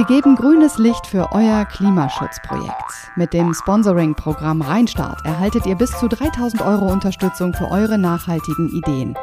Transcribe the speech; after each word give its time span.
Wir 0.00 0.06
geben 0.06 0.34
grünes 0.34 0.78
Licht 0.78 1.06
für 1.06 1.30
euer 1.30 1.66
Klimaschutzprojekt. 1.66 2.90
Mit 3.16 3.34
dem 3.34 3.52
Sponsoring-Programm 3.52 4.62
Rheinstart 4.62 5.18
erhaltet 5.26 5.66
ihr 5.66 5.74
bis 5.74 5.90
zu 5.90 6.08
3000 6.08 6.62
Euro 6.62 6.90
Unterstützung 6.90 7.52
für 7.52 7.70
eure 7.70 7.98
nachhaltigen 7.98 8.70
Ideen. 8.70 9.14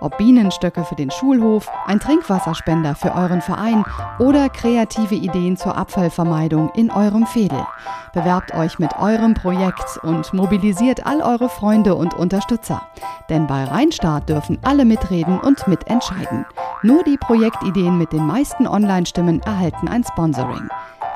Ob 0.00 0.16
Bienenstöcke 0.16 0.84
für 0.84 0.94
den 0.94 1.10
Schulhof, 1.10 1.68
ein 1.84 2.00
Trinkwasserspender 2.00 2.94
für 2.94 3.14
euren 3.14 3.42
Verein 3.42 3.84
oder 4.18 4.48
kreative 4.48 5.16
Ideen 5.16 5.58
zur 5.58 5.76
Abfallvermeidung 5.76 6.70
in 6.76 6.90
eurem 6.90 7.26
Fädel. 7.26 7.66
Bewerbt 8.14 8.54
euch 8.54 8.78
mit 8.78 8.98
eurem 8.98 9.34
Projekt 9.34 9.98
und 10.02 10.32
mobilisiert 10.32 11.04
all 11.04 11.20
eure 11.20 11.50
Freunde 11.50 11.94
und 11.94 12.14
Unterstützer. 12.14 12.80
Denn 13.28 13.46
bei 13.46 13.64
Rheinstart 13.64 14.30
dürfen 14.30 14.58
alle 14.62 14.86
mitreden 14.86 15.38
und 15.38 15.68
mitentscheiden. 15.68 16.46
Nur 16.84 17.04
die 17.04 17.16
Projektideen 17.16 17.96
mit 17.96 18.12
den 18.12 18.26
meisten 18.26 18.66
Online-Stimmen 18.66 19.40
erhalten 19.42 19.86
ein 19.86 20.02
Sponsoring. 20.02 20.68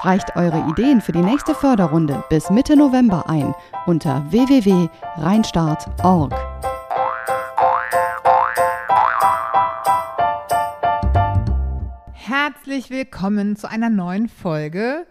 Reicht 0.02 0.36
eure 0.36 0.64
Ideen 0.70 1.00
für 1.00 1.10
die 1.10 1.22
nächste 1.22 1.56
Förderrunde 1.56 2.22
bis 2.30 2.50
Mitte 2.50 2.76
November 2.76 3.28
ein 3.28 3.52
unter 3.84 4.24
www.rheinstart.org. 4.30 6.32
Herzlich 12.12 12.90
willkommen 12.90 13.56
zu 13.56 13.68
einer 13.68 13.90
neuen 13.90 14.28
Folge 14.28 15.04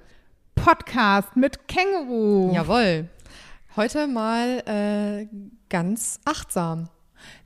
Podcast 0.55 1.35
mit 1.35 1.67
Känguru. 1.67 2.53
Jawohl. 2.53 3.09
Heute 3.75 4.07
mal 4.07 4.63
äh, 4.65 5.27
ganz 5.67 6.21
achtsam. 6.23 6.87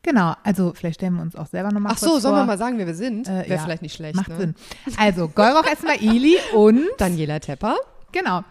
Genau, 0.01 0.33
also 0.43 0.73
vielleicht 0.73 0.95
stellen 0.99 1.15
wir 1.15 1.21
uns 1.21 1.35
auch 1.35 1.47
selber 1.47 1.71
nochmal 1.71 1.93
Ach 1.95 1.99
kurz 1.99 2.11
so, 2.11 2.20
sollen 2.20 2.35
vor. 2.35 2.43
wir 2.43 2.47
mal 2.47 2.57
sagen, 2.57 2.77
wer 2.77 2.87
wir 2.87 2.95
sind? 2.95 3.27
Äh, 3.27 3.31
Wäre 3.31 3.49
ja, 3.49 3.57
vielleicht 3.59 3.81
nicht 3.81 3.95
schlecht. 3.95 4.15
Macht 4.15 4.29
ne? 4.29 4.37
Sinn. 4.37 4.55
Also 4.98 5.27
Golroch 5.27 5.65
Esmaili 5.71 6.35
und 6.54 6.81
Daniela 6.98 7.40
Tepper. 7.40 7.76
genau. 8.12 8.43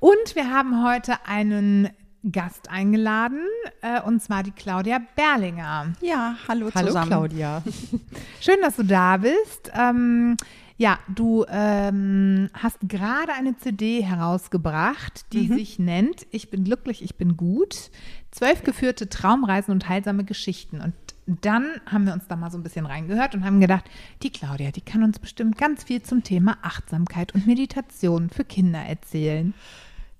Und 0.00 0.34
wir 0.34 0.50
haben 0.50 0.84
heute 0.86 1.14
einen 1.26 1.88
Gast 2.30 2.70
eingeladen, 2.70 3.40
äh, 3.82 4.00
und 4.02 4.22
zwar 4.22 4.42
die 4.42 4.50
Claudia 4.50 5.00
Berlinger. 5.14 5.92
Ja, 6.00 6.36
hallo, 6.48 6.70
Hallo 6.74 6.88
zusammen. 6.88 7.08
Claudia. 7.08 7.62
Schön, 8.40 8.56
dass 8.62 8.76
du 8.76 8.84
da 8.84 9.16
bist. 9.16 9.70
Ähm, 9.74 10.36
ja, 10.78 10.98
du 11.08 11.46
ähm, 11.48 12.50
hast 12.52 12.78
gerade 12.82 13.32
eine 13.32 13.56
CD 13.56 14.02
herausgebracht, 14.02 15.32
die 15.32 15.48
sich 15.48 15.78
nennt 15.78 16.26
Ich 16.30 16.50
bin 16.50 16.64
glücklich, 16.64 17.02
ich 17.02 17.16
bin 17.16 17.36
gut. 17.36 17.90
Zwölf 18.30 18.62
geführte 18.62 19.08
Traumreisen 19.08 19.72
und 19.72 19.88
heilsame 19.88 20.24
Geschichten. 20.24 20.82
Und 20.82 20.94
dann 21.26 21.80
haben 21.86 22.04
wir 22.04 22.12
uns 22.12 22.28
da 22.28 22.36
mal 22.36 22.50
so 22.50 22.58
ein 22.58 22.62
bisschen 22.62 22.84
reingehört 22.84 23.34
und 23.34 23.44
haben 23.44 23.60
gedacht, 23.60 23.84
die 24.22 24.30
Claudia, 24.30 24.70
die 24.70 24.82
kann 24.82 25.02
uns 25.02 25.18
bestimmt 25.18 25.56
ganz 25.56 25.84
viel 25.84 26.02
zum 26.02 26.22
Thema 26.22 26.58
Achtsamkeit 26.62 27.34
und 27.34 27.46
Meditation 27.46 28.28
für 28.28 28.44
Kinder 28.44 28.80
erzählen. 28.80 29.54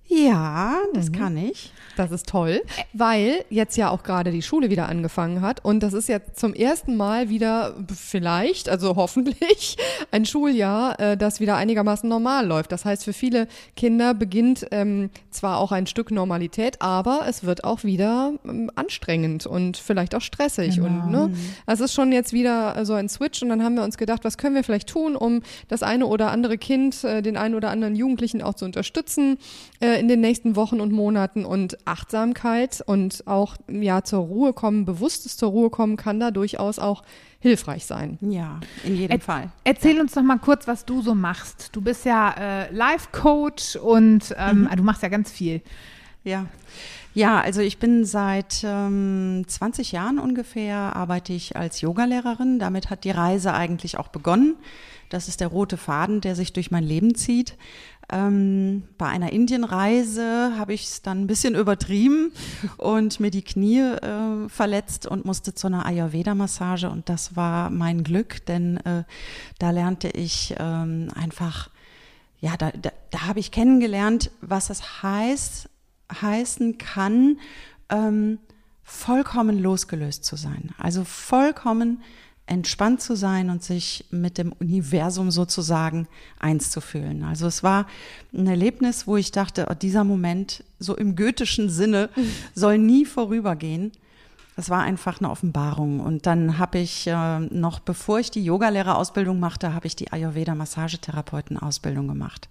Ja, 0.09 0.77
das 0.95 1.11
kann 1.11 1.37
ich. 1.37 1.73
Das 1.97 2.11
ist 2.11 2.29
toll, 2.29 2.63
weil 2.93 3.45
jetzt 3.49 3.77
ja 3.77 3.91
auch 3.91 4.03
gerade 4.03 4.31
die 4.31 4.43
Schule 4.43 4.71
wieder 4.71 4.89
angefangen 4.89 5.41
hat 5.41 5.65
und 5.65 5.83
das 5.83 5.95
ist 5.95 6.09
jetzt 6.09 6.39
zum 6.39 6.53
ersten 6.53 6.97
Mal 6.97 7.31
wieder 7.31 7.75
vielleicht, 7.95 8.69
also 8.69 8.97
hoffentlich, 8.97 9.77
ein 10.11 10.27
Schuljahr, 10.27 11.01
äh, 11.01 11.17
das 11.17 11.41
wieder 11.41 11.57
einigermaßen 11.57 12.09
normal 12.09 12.47
läuft. 12.47 12.71
Das 12.73 12.85
heißt, 12.85 13.05
für 13.05 13.15
viele 13.15 13.49
Kinder 13.77 14.13
beginnt 14.13 14.67
ähm, 14.71 15.11
zwar 15.31 15.59
auch 15.59 15.73
ein 15.73 15.87
Stück 15.87 16.11
Normalität, 16.11 16.83
aber 16.83 17.25
es 17.27 17.45
wird 17.45 17.65
auch 17.65 17.83
wieder 17.83 18.35
ähm, 18.45 18.71
anstrengend 18.75 19.47
und 19.47 19.77
vielleicht 19.77 20.15
auch 20.15 20.21
stressig. 20.21 20.81
Und 20.81 21.11
ne, 21.11 21.31
es 21.67 21.81
ist 21.81 21.95
schon 21.95 22.13
jetzt 22.13 22.33
wieder 22.33 22.85
so 22.85 22.93
ein 22.93 23.09
Switch 23.09 23.43
und 23.43 23.49
dann 23.49 23.63
haben 23.63 23.75
wir 23.75 23.83
uns 23.83 23.97
gedacht, 23.97 24.23
was 24.23 24.37
können 24.37 24.55
wir 24.55 24.65
vielleicht 24.65 24.89
tun, 24.89 25.17
um 25.17 25.43
das 25.69 25.83
eine 25.83 26.07
oder 26.07 26.31
andere 26.31 26.59
Kind, 26.59 27.05
äh, 27.05 27.23
den 27.23 27.37
einen 27.37 27.55
oder 27.55 27.71
anderen 27.71 27.97
Jugendlichen 27.97 28.43
auch 28.43 28.55
zu 28.55 28.67
unterstützen 28.67 29.39
äh, 29.81 29.96
in 29.99 30.09
den 30.09 30.21
nächsten 30.21 30.57
Wochen 30.57 30.81
und 30.81 30.93
Monaten 30.93 31.45
und 31.45 31.79
Achtsamkeit 31.87 32.83
und 32.87 33.27
auch 33.27 33.57
ja 33.69 34.03
zur 34.03 34.21
Ruhe 34.21 34.53
kommen, 34.53 34.85
bewusstes 34.85 35.37
zur 35.37 35.51
Ruhe 35.51 35.71
kommen 35.71 35.97
kann 35.97 36.21
da 36.21 36.31
durchaus 36.31 36.79
auch 36.79 37.03
hilfreich 37.41 37.87
sein. 37.87 38.19
Ja, 38.21 38.61
in 38.85 38.97
jedem 38.97 39.21
Fall. 39.21 39.51
Erzähl 39.65 40.01
uns 40.01 40.15
noch 40.15 40.23
mal 40.23 40.39
kurz, 40.39 40.67
was 40.67 40.85
du 40.85 41.03
so 41.03 41.15
machst. 41.15 41.71
Du 41.73 41.81
bist 41.81 42.05
ja 42.05 42.35
äh, 42.37 42.73
Life-Coach 42.73 43.77
und 43.77 44.35
ähm, 44.37 44.69
du 44.75 44.83
machst 44.83 45.03
ja 45.03 45.09
ganz 45.09 45.31
viel. 45.31 45.63
Ja. 46.25 46.47
Ja, 47.15 47.41
also 47.41 47.63
ich 47.63 47.79
bin 47.79 48.05
seit 48.05 48.63
ähm, 48.63 49.45
20 49.47 49.93
Jahren 49.93 50.19
ungefähr, 50.19 50.77
arbeite 50.95 51.33
ich 51.33 51.57
als 51.57 51.81
Yogalehrerin. 51.81 52.59
Damit 52.59 52.91
hat 52.91 53.05
die 53.05 53.11
Reise 53.11 53.55
eigentlich 53.55 53.97
auch 53.97 54.09
begonnen. 54.09 54.57
Das 55.09 55.29
ist 55.29 55.41
der 55.41 55.49
rote 55.49 55.79
Faden, 55.79 56.21
der 56.21 56.35
sich 56.35 56.53
durch 56.53 56.71
mein 56.71 56.85
Leben 56.85 57.15
zieht. 57.15 57.57
Ähm, 58.09 58.85
bei 58.99 59.07
einer 59.07 59.33
Indienreise 59.33 60.53
habe 60.57 60.75
ich 60.75 60.85
es 60.85 61.03
dann 61.03 61.23
ein 61.23 61.27
bisschen 61.27 61.57
übertrieben 61.57 62.33
und 62.77 63.19
mir 63.19 63.31
die 63.31 63.43
Knie 63.43 63.81
äh, 63.81 64.49
verletzt 64.49 65.07
und 65.07 65.25
musste 65.25 65.55
zu 65.55 65.67
einer 65.67 65.87
Ayurveda-Massage 65.87 66.89
und 66.89 67.09
das 67.09 67.35
war 67.35 67.69
mein 67.71 68.05
Glück, 68.05 68.47
denn 68.47 68.77
äh, 68.79 69.03
da 69.59 69.71
lernte 69.71 70.09
ich 70.09 70.55
ähm, 70.59 71.09
einfach, 71.17 71.71
ja, 72.39 72.57
da, 72.57 72.71
da, 72.71 72.91
da 73.11 73.27
habe 73.27 73.41
ich 73.41 73.51
kennengelernt, 73.51 74.31
was 74.41 74.71
es 74.71 75.03
heißt, 75.03 75.69
heißen 76.23 76.79
kann, 76.79 77.41
ähm, 77.89 78.39
vollkommen 78.85 79.61
losgelöst 79.61 80.25
zu 80.25 80.37
sein. 80.37 80.71
Also 80.79 81.03
vollkommen 81.03 82.03
entspannt 82.47 83.01
zu 83.01 83.17
sein 83.17 83.51
und 83.51 83.63
sich 83.63 84.05
mit 84.11 84.39
dem 84.39 84.53
Universum 84.53 85.31
sozusagen 85.31 86.07
eins 86.39 86.71
zu 86.71 86.81
fühlen. 86.81 87.25
Also 87.25 87.47
es 87.47 87.63
war 87.63 87.87
ein 88.33 88.47
Erlebnis, 88.47 89.07
wo 89.07 89.17
ich 89.17 89.33
dachte, 89.33 89.67
oh, 89.69 89.75
dieser 89.75 90.05
Moment 90.05 90.63
so 90.79 90.97
im 90.97 91.17
goethischen 91.17 91.69
Sinne 91.69 92.09
soll 92.55 92.79
nie 92.79 93.05
vorübergehen. 93.05 93.91
Das 94.55 94.71
war 94.71 94.83
einfach 94.83 95.21
eine 95.21 95.31
Offenbarung. 95.31 96.01
Und 96.01 96.27
dann 96.27 96.59
habe 96.59 96.79
ich 96.79 97.07
äh, 97.07 97.41
noch, 97.41 97.81
bevor 97.81 98.21
ich 98.21 98.31
die 98.31 98.45
Yogalehrerausbildung 98.45 99.39
machte, 99.39 99.75
habe 99.75 99.87
ich 99.87 99.97
die 99.97 100.13
Ayurveda-Massagetherapeutenausbildung 100.13 102.09
gemacht. 102.09 102.49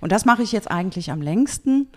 Und 0.00 0.12
das 0.12 0.26
mache 0.26 0.42
ich 0.42 0.52
jetzt 0.52 0.70
eigentlich 0.70 1.10
am 1.10 1.22
längsten. 1.22 1.88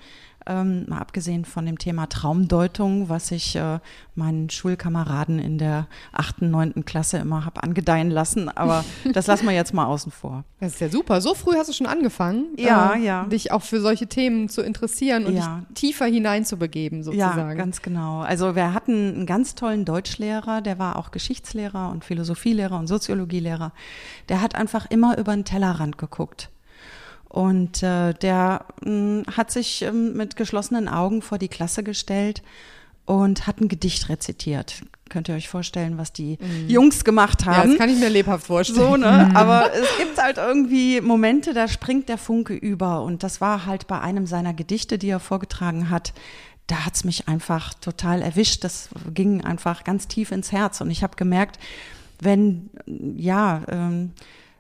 Ähm, 0.48 0.86
mal 0.88 1.00
abgesehen 1.00 1.46
von 1.46 1.66
dem 1.66 1.78
Thema 1.78 2.08
Traumdeutung, 2.08 3.10
was 3.10 3.32
ich 3.32 3.56
äh, 3.56 3.80
meinen 4.16 4.50
Schulkameraden 4.50 5.40
in 5.40 5.58
der 5.58 5.88
achten, 6.14 6.50
neunten 6.50 6.86
Klasse 6.86 7.18
immer 7.18 7.44
habe 7.46 7.62
angedeihen 7.64 8.10
lassen. 8.10 8.50
Aber 8.50 8.86
das 9.14 9.28
lassen 9.28 9.46
wir 9.46 9.54
jetzt 9.54 9.74
mal 9.74 9.86
außen 9.86 10.12
vor. 10.12 10.44
Das 10.60 10.74
ist 10.76 10.80
ja 10.82 10.90
super. 10.90 11.22
So 11.22 11.34
früh 11.34 11.56
hast 11.58 11.68
du 11.70 11.74
schon 11.74 11.88
angefangen, 11.88 12.46
Ja, 12.58 12.94
äh, 12.94 13.04
ja. 13.06 13.26
dich 13.26 13.52
auch 13.52 13.62
für 13.62 13.82
solche 13.82 14.08
Themen 14.08 14.50
zu 14.50 14.62
interessieren 14.62 15.26
und 15.26 15.36
Ja. 15.36 15.64
dich 15.70 15.76
tiefer 15.90 16.06
hineinzubegeben 16.06 17.00
Ja, 17.00 17.04
sozusagen. 17.04 17.58
ganz 17.58 17.82
genau. 17.82 18.22
Also 18.22 18.56
wir 18.56 18.74
hatten 18.74 19.14
einen 19.16 19.26
ganz 19.26 19.56
tollen 19.56 19.86
Deutschlehrer, 19.86 20.62
der 20.62 20.80
war 20.80 20.96
auch 20.96 21.12
Geschichtslehrer 21.12 21.90
und 21.92 22.06
Philosophielehrer 22.06 22.80
und 22.80 22.88
Soziologielehrer. 22.88 23.72
Der 24.30 24.42
hat 24.42 24.56
einfach 24.56 24.86
immer 24.90 25.18
über 25.18 25.34
den 25.34 25.46
Tellerrand 25.46 25.98
geguckt. 25.98 26.50
Und 27.30 27.84
äh, 27.84 28.14
der 28.14 28.66
mh, 28.82 29.24
hat 29.36 29.52
sich 29.52 29.82
ähm, 29.82 30.14
mit 30.14 30.36
geschlossenen 30.36 30.88
Augen 30.88 31.22
vor 31.22 31.38
die 31.38 31.50
Klasse 31.50 31.84
gestellt 31.84 32.42
und 33.06 33.48
hat 33.48 33.62
ein 33.62 33.68
Gedicht 33.68 34.10
rezitiert. 34.10 34.84
Könnt 35.10 35.30
ihr 35.30 35.36
euch 35.36 35.48
vorstellen, 35.48 35.98
was 35.98 36.12
die 36.12 36.38
Jungs 36.68 37.06
gemacht 37.06 37.46
ja, 37.46 37.56
haben? 37.56 37.70
das 37.70 37.80
kann 37.80 37.90
ich 37.90 37.98
mir 37.98 38.10
lebhaft 38.10 38.48
vorstellen. 38.48 38.80
So, 38.80 38.98
ne? 38.98 39.32
Aber 39.34 39.72
es 39.74 39.88
gibt 39.98 40.22
halt 40.22 40.38
irgendwie 40.38 41.00
Momente, 41.00 41.54
da 41.54 41.70
springt 41.70 42.10
der 42.10 42.18
Funke 42.18 42.54
über. 42.54 43.04
Und 43.04 43.24
das 43.24 43.40
war 43.40 43.66
halt 43.66 43.88
bei 43.88 44.02
einem 44.02 44.28
seiner 44.28 44.54
Gedichte, 44.54 44.98
die 44.98 45.10
er 45.10 45.22
vorgetragen 45.22 45.90
hat. 45.90 46.14
Da 46.68 46.86
hat's 46.86 47.06
mich 47.06 47.30
einfach 47.30 47.74
total 47.76 48.22
erwischt. 48.22 48.66
Das 48.66 48.90
ging 49.14 49.42
einfach 49.42 49.86
ganz 49.86 50.10
tief 50.10 50.32
ins 50.32 50.52
Herz. 50.52 50.82
Und 50.82 50.92
ich 50.92 51.04
habe 51.04 51.16
gemerkt, 51.16 51.58
wenn, 52.20 52.70
ja, 52.86 53.62
ähm, 53.70 54.12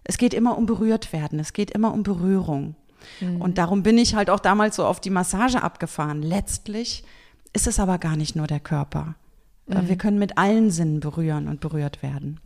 es 0.07 0.17
geht 0.17 0.33
immer 0.33 0.57
um 0.57 0.65
berührt 0.65 1.13
werden. 1.13 1.39
Es 1.39 1.53
geht 1.53 1.71
immer 1.71 1.93
um 1.93 2.03
Berührung. 2.03 2.75
Und 3.39 3.57
darum 3.57 3.83
bin 3.83 3.97
ich 3.97 4.15
halt 4.15 4.29
auch 4.29 4.39
damals 4.39 4.75
so 4.75 4.85
auf 4.85 4.99
die 4.99 5.09
Massage 5.09 5.61
abgefahren. 5.61 6.21
Letztlich 6.21 7.03
ist 7.53 7.67
es 7.67 7.79
aber 7.79 7.97
gar 7.99 8.15
nicht 8.15 8.35
nur 8.35 8.47
der 8.47 8.59
Körper. 8.59 9.15
Äh, 9.69 9.87
Wir 9.87 9.97
können 9.97 10.19
mit 10.19 10.37
allen 10.37 10.71
Sinnen 10.71 10.99
berühren 10.99 11.47
und 11.47 11.59
berührt 11.59 12.01
werden. 12.03 12.39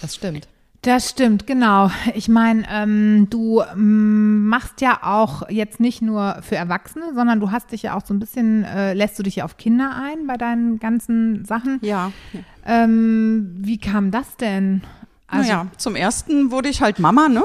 Das 0.00 0.14
stimmt. 0.14 0.48
Das 0.82 1.10
stimmt, 1.10 1.46
genau. 1.46 1.90
Ich 2.14 2.28
meine, 2.28 2.62
ähm, 2.70 3.26
du 3.30 3.62
ähm, 3.62 4.46
machst 4.46 4.80
ja 4.80 5.00
auch 5.02 5.48
jetzt 5.50 5.80
nicht 5.80 6.02
nur 6.02 6.38
für 6.42 6.54
Erwachsene, 6.54 7.14
sondern 7.14 7.40
du 7.40 7.50
hast 7.50 7.72
dich 7.72 7.82
ja 7.82 7.96
auch 7.96 8.06
so 8.06 8.14
ein 8.14 8.20
bisschen, 8.20 8.62
äh, 8.64 8.94
lässt 8.94 9.18
du 9.18 9.24
dich 9.24 9.36
ja 9.36 9.44
auf 9.44 9.56
Kinder 9.56 10.00
ein 10.00 10.28
bei 10.28 10.36
deinen 10.36 10.78
ganzen 10.78 11.44
Sachen. 11.44 11.78
Ja. 11.82 12.12
Ähm, 12.64 13.56
wie 13.58 13.78
kam 13.78 14.12
das 14.12 14.36
denn? 14.36 14.82
Also, 15.28 15.42
naja, 15.42 15.66
zum 15.76 15.94
ersten 15.94 16.50
wurde 16.50 16.70
ich 16.70 16.80
halt 16.80 16.98
Mama, 16.98 17.28
ne? 17.28 17.44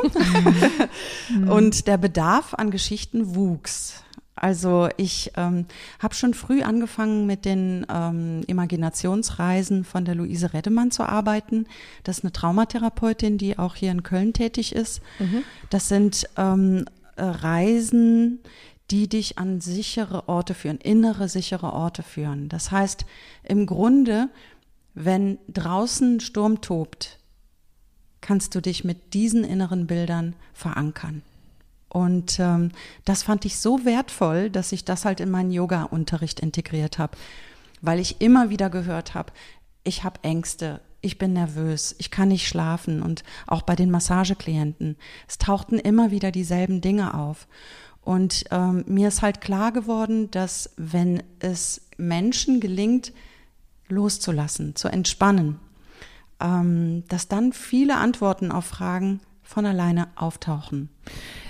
Und 1.49 1.87
der 1.87 1.97
Bedarf 1.97 2.53
an 2.53 2.71
Geschichten 2.71 3.35
wuchs. 3.35 4.03
Also 4.35 4.89
ich 4.97 5.31
ähm, 5.37 5.65
habe 5.99 6.15
schon 6.15 6.33
früh 6.33 6.63
angefangen 6.63 7.25
mit 7.25 7.45
den 7.45 7.85
ähm, 7.89 8.41
Imaginationsreisen 8.47 9.83
von 9.83 10.05
der 10.05 10.15
Luise 10.15 10.53
Redemann 10.53 10.91
zu 10.91 11.03
arbeiten. 11.03 11.67
Das 12.03 12.17
ist 12.17 12.23
eine 12.23 12.33
Traumatherapeutin, 12.33 13.37
die 13.37 13.59
auch 13.59 13.75
hier 13.75 13.91
in 13.91 14.03
Köln 14.03 14.33
tätig 14.33 14.73
ist. 14.73 15.01
Mhm. 15.19 15.43
Das 15.69 15.87
sind 15.87 16.27
ähm, 16.35 16.85
Reisen, 17.15 18.39
die 18.91 19.07
dich 19.07 19.37
an 19.37 19.61
sichere 19.61 20.27
Orte 20.27 20.53
führen, 20.53 20.77
innere 20.77 21.29
sichere 21.29 21.71
Orte 21.71 22.03
führen. 22.03 22.49
Das 22.49 22.71
heißt, 22.71 23.05
im 23.43 23.65
Grunde, 23.65 24.29
wenn 24.93 25.37
draußen 25.47 26.19
Sturm 26.19 26.61
tobt, 26.61 27.19
kannst 28.23 28.55
du 28.55 28.61
dich 28.61 28.83
mit 28.83 29.13
diesen 29.13 29.43
inneren 29.43 29.85
Bildern 29.85 30.35
verankern. 30.53 31.21
Und 31.89 32.39
ähm, 32.39 32.71
das 33.05 33.21
fand 33.21 33.45
ich 33.45 33.59
so 33.59 33.85
wertvoll, 33.85 34.49
dass 34.49 34.71
ich 34.71 34.83
das 34.83 35.05
halt 35.05 35.19
in 35.19 35.29
meinen 35.29 35.51
Yoga-Unterricht 35.51 36.39
integriert 36.39 36.97
habe, 36.97 37.15
weil 37.81 37.99
ich 37.99 38.19
immer 38.19 38.49
wieder 38.49 38.71
gehört 38.71 39.13
habe, 39.13 39.31
ich 39.83 40.03
habe 40.03 40.23
Ängste, 40.23 40.79
ich 41.01 41.19
bin 41.19 41.33
nervös, 41.33 41.95
ich 41.99 42.09
kann 42.09 42.29
nicht 42.29 42.47
schlafen 42.47 43.03
und 43.03 43.23
auch 43.45 43.61
bei 43.61 43.75
den 43.75 43.91
Massageklienten. 43.91 44.95
Es 45.27 45.37
tauchten 45.37 45.77
immer 45.77 46.09
wieder 46.09 46.31
dieselben 46.31 46.81
Dinge 46.81 47.13
auf. 47.13 47.47
Und 48.01 48.45
ähm, 48.51 48.83
mir 48.87 49.09
ist 49.09 49.21
halt 49.21 49.41
klar 49.41 49.71
geworden, 49.71 50.31
dass 50.31 50.71
wenn 50.77 51.21
es 51.39 51.81
Menschen 51.97 52.59
gelingt, 52.59 53.13
loszulassen, 53.87 54.75
zu 54.75 54.87
entspannen, 54.87 55.59
dass 57.07 57.27
dann 57.29 57.53
viele 57.53 57.95
Antworten 57.95 58.51
auf 58.51 58.65
Fragen 58.65 59.21
von 59.43 59.65
alleine 59.65 60.07
auftauchen. 60.15 60.89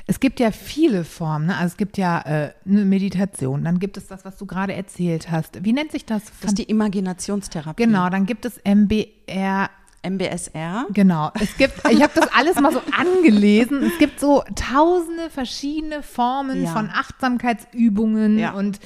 Es 0.06 0.20
gibt 0.20 0.40
ja 0.40 0.52
viele 0.52 1.06
Formen. 1.06 1.48
Ne? 1.48 1.56
Also 1.56 1.68
es 1.74 1.78
gibt 1.78 1.98
ja 1.98 2.20
äh, 2.22 2.54
eine 2.68 2.84
Meditation, 2.86 3.64
dann 3.64 3.80
gibt 3.80 3.96
es 3.98 4.08
das, 4.08 4.26
was 4.26 4.38
du 4.38 4.46
gerade 4.46 4.74
erzählt 4.74 5.32
hast. 5.32 5.64
Wie 5.64 5.72
nennt 5.72 5.92
sich 5.92 6.06
das? 6.06 6.24
Das 6.42 6.52
ist 6.52 6.58
die 6.58 6.64
Imaginationstherapie. 6.64 7.84
Genau, 7.84 8.10
dann 8.10 8.26
gibt 8.26 8.46
es 8.46 8.60
MBR. 8.66 9.70
MBSR. 10.06 10.88
Genau. 10.92 11.32
Es 11.40 11.56
gibt, 11.56 11.76
ich 11.90 12.04
habe 12.04 12.12
das 12.14 12.28
alles 12.34 12.60
mal 12.60 12.74
so 12.74 12.82
angelesen. 12.92 13.84
Es 13.84 13.98
gibt 14.00 14.20
so 14.20 14.44
tausende 14.54 15.30
verschiedene 15.30 16.04
Formen 16.04 16.64
ja. 16.64 16.74
von 16.74 16.90
Achtsamkeitsübungen 16.90 18.38
ja. 18.38 18.52
und 18.52 18.82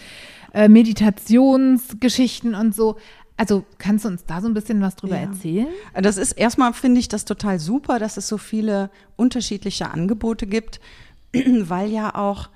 äh, 0.54 0.70
Meditationsgeschichten 0.70 2.54
und 2.54 2.76
so. 2.76 2.98
Also 3.38 3.64
kannst 3.78 4.04
du 4.04 4.10
uns 4.10 4.26
da 4.26 4.42
so 4.42 4.48
ein 4.48 4.56
bisschen 4.56 4.82
was 4.82 4.96
drüber 4.96 5.16
ja. 5.16 5.24
erzählen? 5.24 5.68
Das 5.94 6.18
ist 6.18 6.32
erstmal, 6.32 6.74
finde 6.74 7.00
ich 7.00 7.08
das 7.08 7.24
total 7.24 7.60
super, 7.60 8.00
dass 8.00 8.18
es 8.18 8.28
so 8.28 8.40
viele 8.40 8.90
unterschiedliche 9.16 9.92
Angebote 9.92 10.48
gibt, 10.48 10.82
weil 11.34 11.92
ja 11.92 12.16
auch 12.16 12.50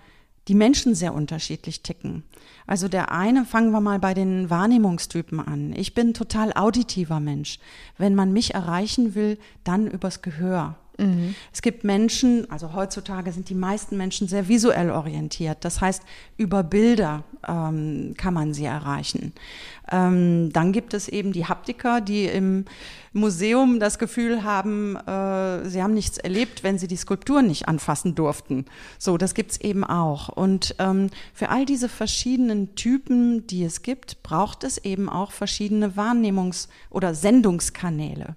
die 0.47 0.55
Menschen 0.55 0.95
sehr 0.95 1.13
unterschiedlich 1.13 1.83
ticken. 1.83 2.23
Also 2.65 2.87
der 2.87 3.11
eine, 3.11 3.45
fangen 3.45 3.71
wir 3.71 3.79
mal 3.79 3.99
bei 3.99 4.15
den 4.15 4.49
Wahrnehmungstypen 4.49 5.39
an. 5.39 5.73
Ich 5.73 5.93
bin 5.93 6.15
total 6.15 6.51
auditiver 6.53 7.19
Mensch. 7.19 7.59
Wenn 7.97 8.15
man 8.15 8.33
mich 8.33 8.53
erreichen 8.55 9.13
will, 9.13 9.37
dann 9.63 9.87
übers 9.87 10.21
Gehör. 10.21 10.77
Mhm. 11.01 11.35
Es 11.51 11.61
gibt 11.61 11.83
Menschen, 11.83 12.49
also 12.49 12.73
heutzutage 12.73 13.31
sind 13.31 13.49
die 13.49 13.55
meisten 13.55 13.97
Menschen 13.97 14.27
sehr 14.27 14.47
visuell 14.47 14.91
orientiert. 14.91 15.57
Das 15.61 15.81
heißt, 15.81 16.03
über 16.37 16.63
Bilder 16.63 17.23
ähm, 17.47 18.13
kann 18.17 18.33
man 18.33 18.53
sie 18.53 18.65
erreichen. 18.65 19.33
Ähm, 19.91 20.51
dann 20.53 20.71
gibt 20.71 20.93
es 20.93 21.07
eben 21.07 21.33
die 21.33 21.45
Haptiker, 21.45 22.01
die 22.01 22.25
im 22.25 22.65
Museum 23.13 23.79
das 23.79 23.99
Gefühl 23.99 24.43
haben, 24.43 24.95
äh, 24.95 25.67
sie 25.67 25.81
haben 25.81 25.93
nichts 25.93 26.17
erlebt, 26.17 26.63
wenn 26.63 26.77
sie 26.77 26.87
die 26.87 26.95
Skulptur 26.95 27.41
nicht 27.41 27.67
anfassen 27.67 28.15
durften. 28.15 28.65
So, 28.97 29.17
das 29.17 29.33
gibt's 29.33 29.57
eben 29.59 29.83
auch. 29.83 30.29
Und 30.29 30.75
ähm, 30.79 31.09
für 31.33 31.49
all 31.49 31.65
diese 31.65 31.89
verschiedenen 31.89 32.75
Typen, 32.75 33.47
die 33.47 33.65
es 33.65 33.81
gibt, 33.81 34.23
braucht 34.23 34.63
es 34.63 34.77
eben 34.77 35.09
auch 35.09 35.31
verschiedene 35.31 35.89
Wahrnehmungs- 35.89 36.69
oder 36.89 37.13
Sendungskanäle. 37.13 38.35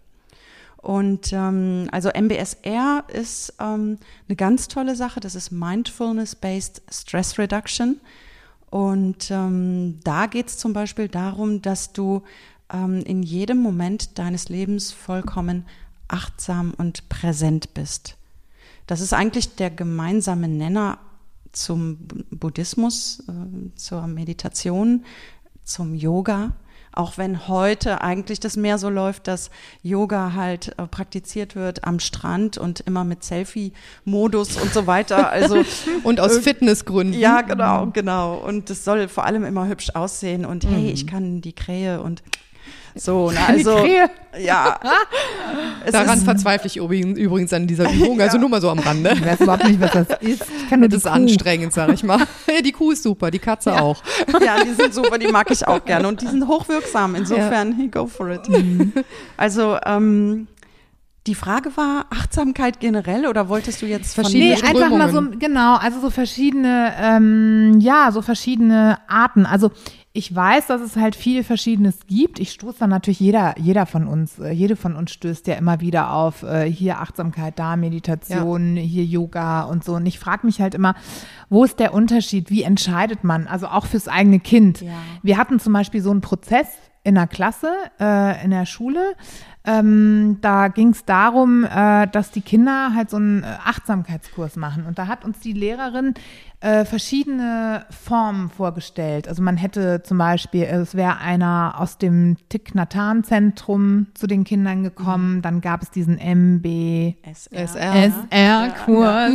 Und 0.84 1.32
ähm, 1.32 1.88
also 1.92 2.10
MBSR 2.10 3.04
ist 3.08 3.54
ähm, 3.58 3.96
eine 4.28 4.36
ganz 4.36 4.68
tolle 4.68 4.94
Sache. 4.94 5.18
Das 5.18 5.34
ist 5.34 5.50
Mindfulness-Based 5.50 6.82
Stress 6.92 7.38
Reduction. 7.38 8.00
Und 8.68 9.30
ähm, 9.30 9.98
da 10.04 10.26
geht 10.26 10.48
es 10.48 10.58
zum 10.58 10.74
Beispiel 10.74 11.08
darum, 11.08 11.62
dass 11.62 11.94
du 11.94 12.22
ähm, 12.70 13.02
in 13.06 13.22
jedem 13.22 13.62
Moment 13.62 14.18
deines 14.18 14.50
Lebens 14.50 14.92
vollkommen 14.92 15.64
achtsam 16.08 16.74
und 16.76 17.08
präsent 17.08 17.72
bist. 17.72 18.18
Das 18.86 19.00
ist 19.00 19.14
eigentlich 19.14 19.56
der 19.56 19.70
gemeinsame 19.70 20.48
Nenner 20.48 20.98
zum 21.52 21.96
Buddhismus, 22.30 23.20
äh, 23.26 23.74
zur 23.74 24.06
Meditation, 24.06 25.06
zum 25.64 25.94
Yoga 25.94 26.52
auch 26.96 27.18
wenn 27.18 27.48
heute 27.48 28.00
eigentlich 28.00 28.40
das 28.40 28.56
mehr 28.56 28.78
so 28.78 28.88
läuft, 28.88 29.26
dass 29.26 29.50
Yoga 29.82 30.34
halt 30.34 30.78
äh, 30.78 30.86
praktiziert 30.86 31.56
wird 31.56 31.84
am 31.84 32.00
Strand 32.00 32.58
und 32.58 32.80
immer 32.80 33.04
mit 33.04 33.24
Selfie-Modus 33.24 34.56
und 34.56 34.72
so 34.72 34.86
weiter. 34.86 35.30
Also 35.30 35.64
und 36.04 36.20
aus 36.20 36.38
Fitnessgründen. 36.38 37.18
Ja, 37.18 37.42
genau, 37.42 37.88
genau. 37.92 38.34
Und 38.36 38.70
es 38.70 38.84
soll 38.84 39.08
vor 39.08 39.24
allem 39.24 39.44
immer 39.44 39.66
hübsch 39.68 39.90
aussehen 39.94 40.44
und 40.44 40.64
hey, 40.64 40.90
ich 40.90 41.04
mhm. 41.04 41.08
kann 41.08 41.40
die 41.40 41.52
Krähe 41.52 42.00
und 42.00 42.22
so, 42.96 43.32
na, 43.32 43.46
also 43.46 43.84
ja. 44.38 44.78
Daran 45.90 46.20
verzweifle 46.20 46.68
ich 46.68 46.76
übrigens 46.76 47.52
an 47.52 47.66
dieser 47.66 47.90
Übung, 47.90 48.20
also 48.20 48.36
ja. 48.36 48.40
nur 48.40 48.48
mal 48.48 48.60
so 48.60 48.70
am 48.70 48.78
Rande. 48.78 49.12
Ich 49.14 49.24
weiß 49.24 49.40
überhaupt 49.40 49.64
nicht, 49.64 49.80
was 49.80 49.92
das 49.92 50.08
ist. 50.20 50.44
Ich 50.62 50.70
kann 50.70 50.80
nur 50.80 50.88
das 50.88 51.00
ist 51.00 51.06
anstrengend, 51.06 51.72
sag 51.72 51.92
ich 51.92 52.04
mal. 52.04 52.20
die 52.64 52.72
Kuh 52.72 52.92
ist 52.92 53.02
super, 53.02 53.30
die 53.30 53.38
Katze 53.38 53.70
ja. 53.70 53.80
auch. 53.80 54.02
Ja, 54.44 54.62
die 54.62 54.72
sind 54.74 54.94
super, 54.94 55.18
die 55.18 55.28
mag 55.28 55.50
ich 55.50 55.66
auch 55.66 55.84
gerne 55.84 56.06
und 56.06 56.20
die 56.20 56.26
sind 56.26 56.46
hochwirksam. 56.46 57.14
Insofern, 57.14 57.80
ja. 57.80 57.86
go 57.86 58.06
for 58.06 58.30
it. 58.30 58.48
Mhm. 58.48 58.92
Also 59.36 59.76
ähm, 59.84 60.46
die 61.26 61.34
Frage 61.34 61.76
war 61.76 62.06
Achtsamkeit 62.10 62.80
generell 62.80 63.26
oder 63.26 63.48
wolltest 63.48 63.80
du 63.82 63.86
jetzt 63.86 64.14
verschiedene 64.14 64.54
Nee, 64.54 64.62
einfach 64.62 64.90
mal 64.90 65.10
so, 65.10 65.22
genau, 65.38 65.76
also 65.76 66.00
so 66.00 66.10
verschiedene, 66.10 66.92
ähm, 67.00 67.80
ja, 67.80 68.12
so 68.12 68.20
verschiedene 68.20 68.98
Arten. 69.08 69.46
Also 69.46 69.70
ich 70.16 70.32
weiß, 70.32 70.68
dass 70.68 70.80
es 70.80 70.94
halt 70.94 71.16
viel 71.16 71.42
Verschiedenes 71.42 72.06
gibt. 72.06 72.38
Ich 72.38 72.52
stoße 72.52 72.78
dann 72.78 72.90
natürlich 72.90 73.18
jeder, 73.18 73.58
jeder 73.58 73.84
von 73.84 74.06
uns, 74.06 74.38
äh, 74.38 74.52
jede 74.52 74.76
von 74.76 74.94
uns 74.94 75.10
stößt 75.10 75.48
ja 75.48 75.54
immer 75.54 75.80
wieder 75.80 76.12
auf 76.12 76.44
äh, 76.44 76.70
hier 76.70 77.00
Achtsamkeit, 77.00 77.58
da 77.58 77.74
Meditation, 77.74 78.76
ja. 78.76 78.82
hier 78.82 79.04
Yoga 79.04 79.62
und 79.62 79.82
so. 79.82 79.94
Und 79.94 80.06
ich 80.06 80.20
frage 80.20 80.46
mich 80.46 80.60
halt 80.60 80.76
immer, 80.76 80.94
wo 81.50 81.64
ist 81.64 81.80
der 81.80 81.92
Unterschied? 81.92 82.48
Wie 82.48 82.62
entscheidet 82.62 83.24
man? 83.24 83.48
Also 83.48 83.66
auch 83.66 83.86
fürs 83.86 84.06
eigene 84.06 84.38
Kind. 84.38 84.82
Ja. 84.82 84.92
Wir 85.24 85.36
hatten 85.36 85.58
zum 85.58 85.72
Beispiel 85.72 86.00
so 86.00 86.12
einen 86.12 86.20
Prozess 86.20 86.68
in 87.02 87.16
der 87.16 87.26
Klasse, 87.26 87.72
äh, 87.98 88.44
in 88.44 88.52
der 88.52 88.66
Schule. 88.66 89.16
Ähm, 89.66 90.38
da 90.42 90.68
ging 90.68 90.90
es 90.90 91.06
darum, 91.06 91.64
äh, 91.64 92.06
dass 92.08 92.30
die 92.30 92.42
Kinder 92.42 92.92
halt 92.94 93.08
so 93.08 93.16
einen 93.16 93.42
äh, 93.42 93.46
Achtsamkeitskurs 93.64 94.56
machen. 94.56 94.84
Und 94.86 94.98
da 94.98 95.06
hat 95.06 95.24
uns 95.24 95.40
die 95.40 95.54
Lehrerin 95.54 96.14
äh, 96.64 96.84
verschiedene 96.86 97.84
Formen 97.90 98.48
vorgestellt. 98.48 99.28
Also 99.28 99.42
man 99.42 99.58
hätte 99.58 100.02
zum 100.02 100.16
Beispiel, 100.16 100.62
es 100.64 100.94
wäre 100.94 101.18
einer 101.18 101.74
aus 101.78 101.98
dem 101.98 102.36
Thich-Nhat-Zentrum 102.48 104.06
zu 104.14 104.26
den 104.26 104.44
Kindern 104.44 104.82
gekommen, 104.82 105.36
mhm. 105.36 105.42
dann 105.42 105.60
gab 105.60 105.82
es 105.82 105.90
diesen 105.90 106.18
MBSR-Kurs. 106.18 107.18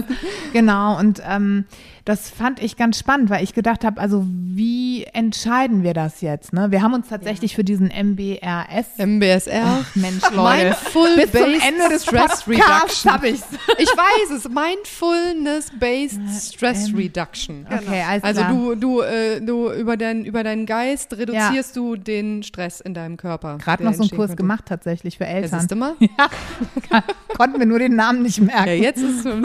Genau, 0.53 0.97
und 0.97 1.21
ähm, 1.23 1.65
das 2.05 2.31
fand 2.31 2.59
ich 2.59 2.75
ganz 2.75 2.97
spannend, 2.97 3.29
weil 3.29 3.43
ich 3.43 3.53
gedacht 3.53 3.85
habe, 3.85 4.01
also 4.01 4.25
wie 4.27 5.03
entscheiden 5.03 5.83
wir 5.83 5.93
das 5.93 6.21
jetzt? 6.21 6.53
Ne? 6.53 6.71
Wir 6.71 6.81
haben 6.81 6.95
uns 6.95 7.09
tatsächlich 7.09 7.51
ja. 7.51 7.57
für 7.57 7.63
diesen 7.63 7.89
MBRS. 7.89 8.97
MBSR. 8.97 9.63
Ach, 9.63 9.95
Mensch, 9.95 10.18
Leute. 10.31 10.65
Mindful 10.65 11.15
Bis 11.15 11.31
zum 11.31 11.41
Ende 11.41 11.89
des 11.89 12.03
Stress 12.03 12.47
Reduction. 12.47 13.11
habe 13.11 13.29
ich's. 13.29 13.43
Ich 13.77 13.87
weiß 13.87 14.37
es. 14.37 14.49
Mindfulness-based 14.49 16.53
Stress 16.53 16.93
Reduction. 16.93 17.65
Okay, 17.69 18.03
also, 18.07 18.25
also 18.25 18.43
du, 18.43 18.75
du, 18.75 19.01
äh, 19.01 19.41
du 19.41 19.71
über, 19.71 19.95
dein, 19.95 20.25
über 20.25 20.43
deinen 20.43 20.65
Geist 20.65 21.13
reduzierst 21.13 21.75
ja. 21.75 21.81
du 21.81 21.95
den 21.95 22.43
Stress 22.43 22.81
in 22.81 22.93
deinem 22.93 23.17
Körper. 23.17 23.57
Gerade 23.57 23.83
noch 23.83 23.93
so 23.93 24.03
einen 24.03 24.09
Kurs 24.09 24.29
könnte. 24.29 24.35
gemacht 24.35 24.65
tatsächlich 24.67 25.17
für 25.17 25.25
Eltern. 25.25 25.51
Das 25.51 25.63
ist 25.63 25.71
immer? 25.71 25.95
Ja. 25.99 26.29
Konnten 27.37 27.59
wir 27.59 27.65
nur 27.65 27.79
den 27.79 27.95
Namen 27.95 28.23
nicht 28.23 28.41
merken. 28.41 28.67
Ja, 28.67 28.73
jetzt 28.73 29.01
ist 29.01 29.27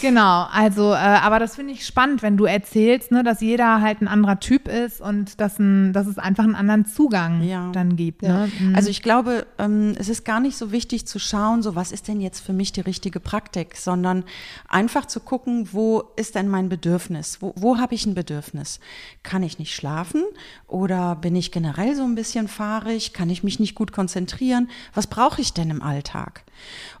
Genau, 0.00 0.46
also, 0.52 0.92
äh, 0.92 0.96
aber 0.96 1.38
das 1.38 1.56
finde 1.56 1.72
ich 1.72 1.86
spannend, 1.86 2.22
wenn 2.22 2.36
du 2.36 2.44
erzählst, 2.44 3.12
ne, 3.12 3.24
dass 3.24 3.40
jeder 3.40 3.80
halt 3.80 4.02
ein 4.02 4.08
anderer 4.08 4.40
Typ 4.40 4.68
ist 4.68 5.00
und 5.00 5.40
dass, 5.40 5.58
ein, 5.58 5.92
dass 5.92 6.06
es 6.06 6.18
einfach 6.18 6.44
einen 6.44 6.54
anderen 6.54 6.84
Zugang 6.84 7.42
ja. 7.42 7.70
dann 7.72 7.96
gibt. 7.96 8.22
Ne? 8.22 8.50
Mhm. 8.58 8.74
Also 8.74 8.90
ich 8.90 9.02
glaube, 9.02 9.15
ähm, 9.58 9.94
es 9.98 10.08
ist 10.08 10.24
gar 10.24 10.40
nicht 10.40 10.56
so 10.56 10.72
wichtig 10.72 11.06
zu 11.06 11.18
schauen, 11.18 11.62
so 11.62 11.74
was 11.74 11.92
ist 11.92 12.08
denn 12.08 12.20
jetzt 12.20 12.40
für 12.40 12.52
mich 12.52 12.72
die 12.72 12.80
richtige 12.80 13.20
Praktik, 13.20 13.76
sondern 13.76 14.24
einfach 14.68 15.06
zu 15.06 15.20
gucken, 15.20 15.68
wo 15.72 16.04
ist 16.16 16.34
denn 16.34 16.48
mein 16.48 16.68
Bedürfnis? 16.68 17.38
Wo, 17.40 17.52
wo 17.56 17.78
habe 17.78 17.94
ich 17.94 18.06
ein 18.06 18.14
Bedürfnis? 18.14 18.80
Kann 19.22 19.42
ich 19.42 19.58
nicht 19.58 19.74
schlafen 19.74 20.24
oder 20.66 21.16
bin 21.16 21.36
ich 21.36 21.52
generell 21.52 21.94
so 21.94 22.04
ein 22.04 22.14
bisschen 22.14 22.48
fahrig? 22.48 23.12
Kann 23.12 23.30
ich 23.30 23.44
mich 23.44 23.60
nicht 23.60 23.74
gut 23.74 23.92
konzentrieren? 23.92 24.68
Was 24.94 25.06
brauche 25.06 25.40
ich 25.40 25.52
denn 25.52 25.70
im 25.70 25.82
Alltag? 25.82 26.44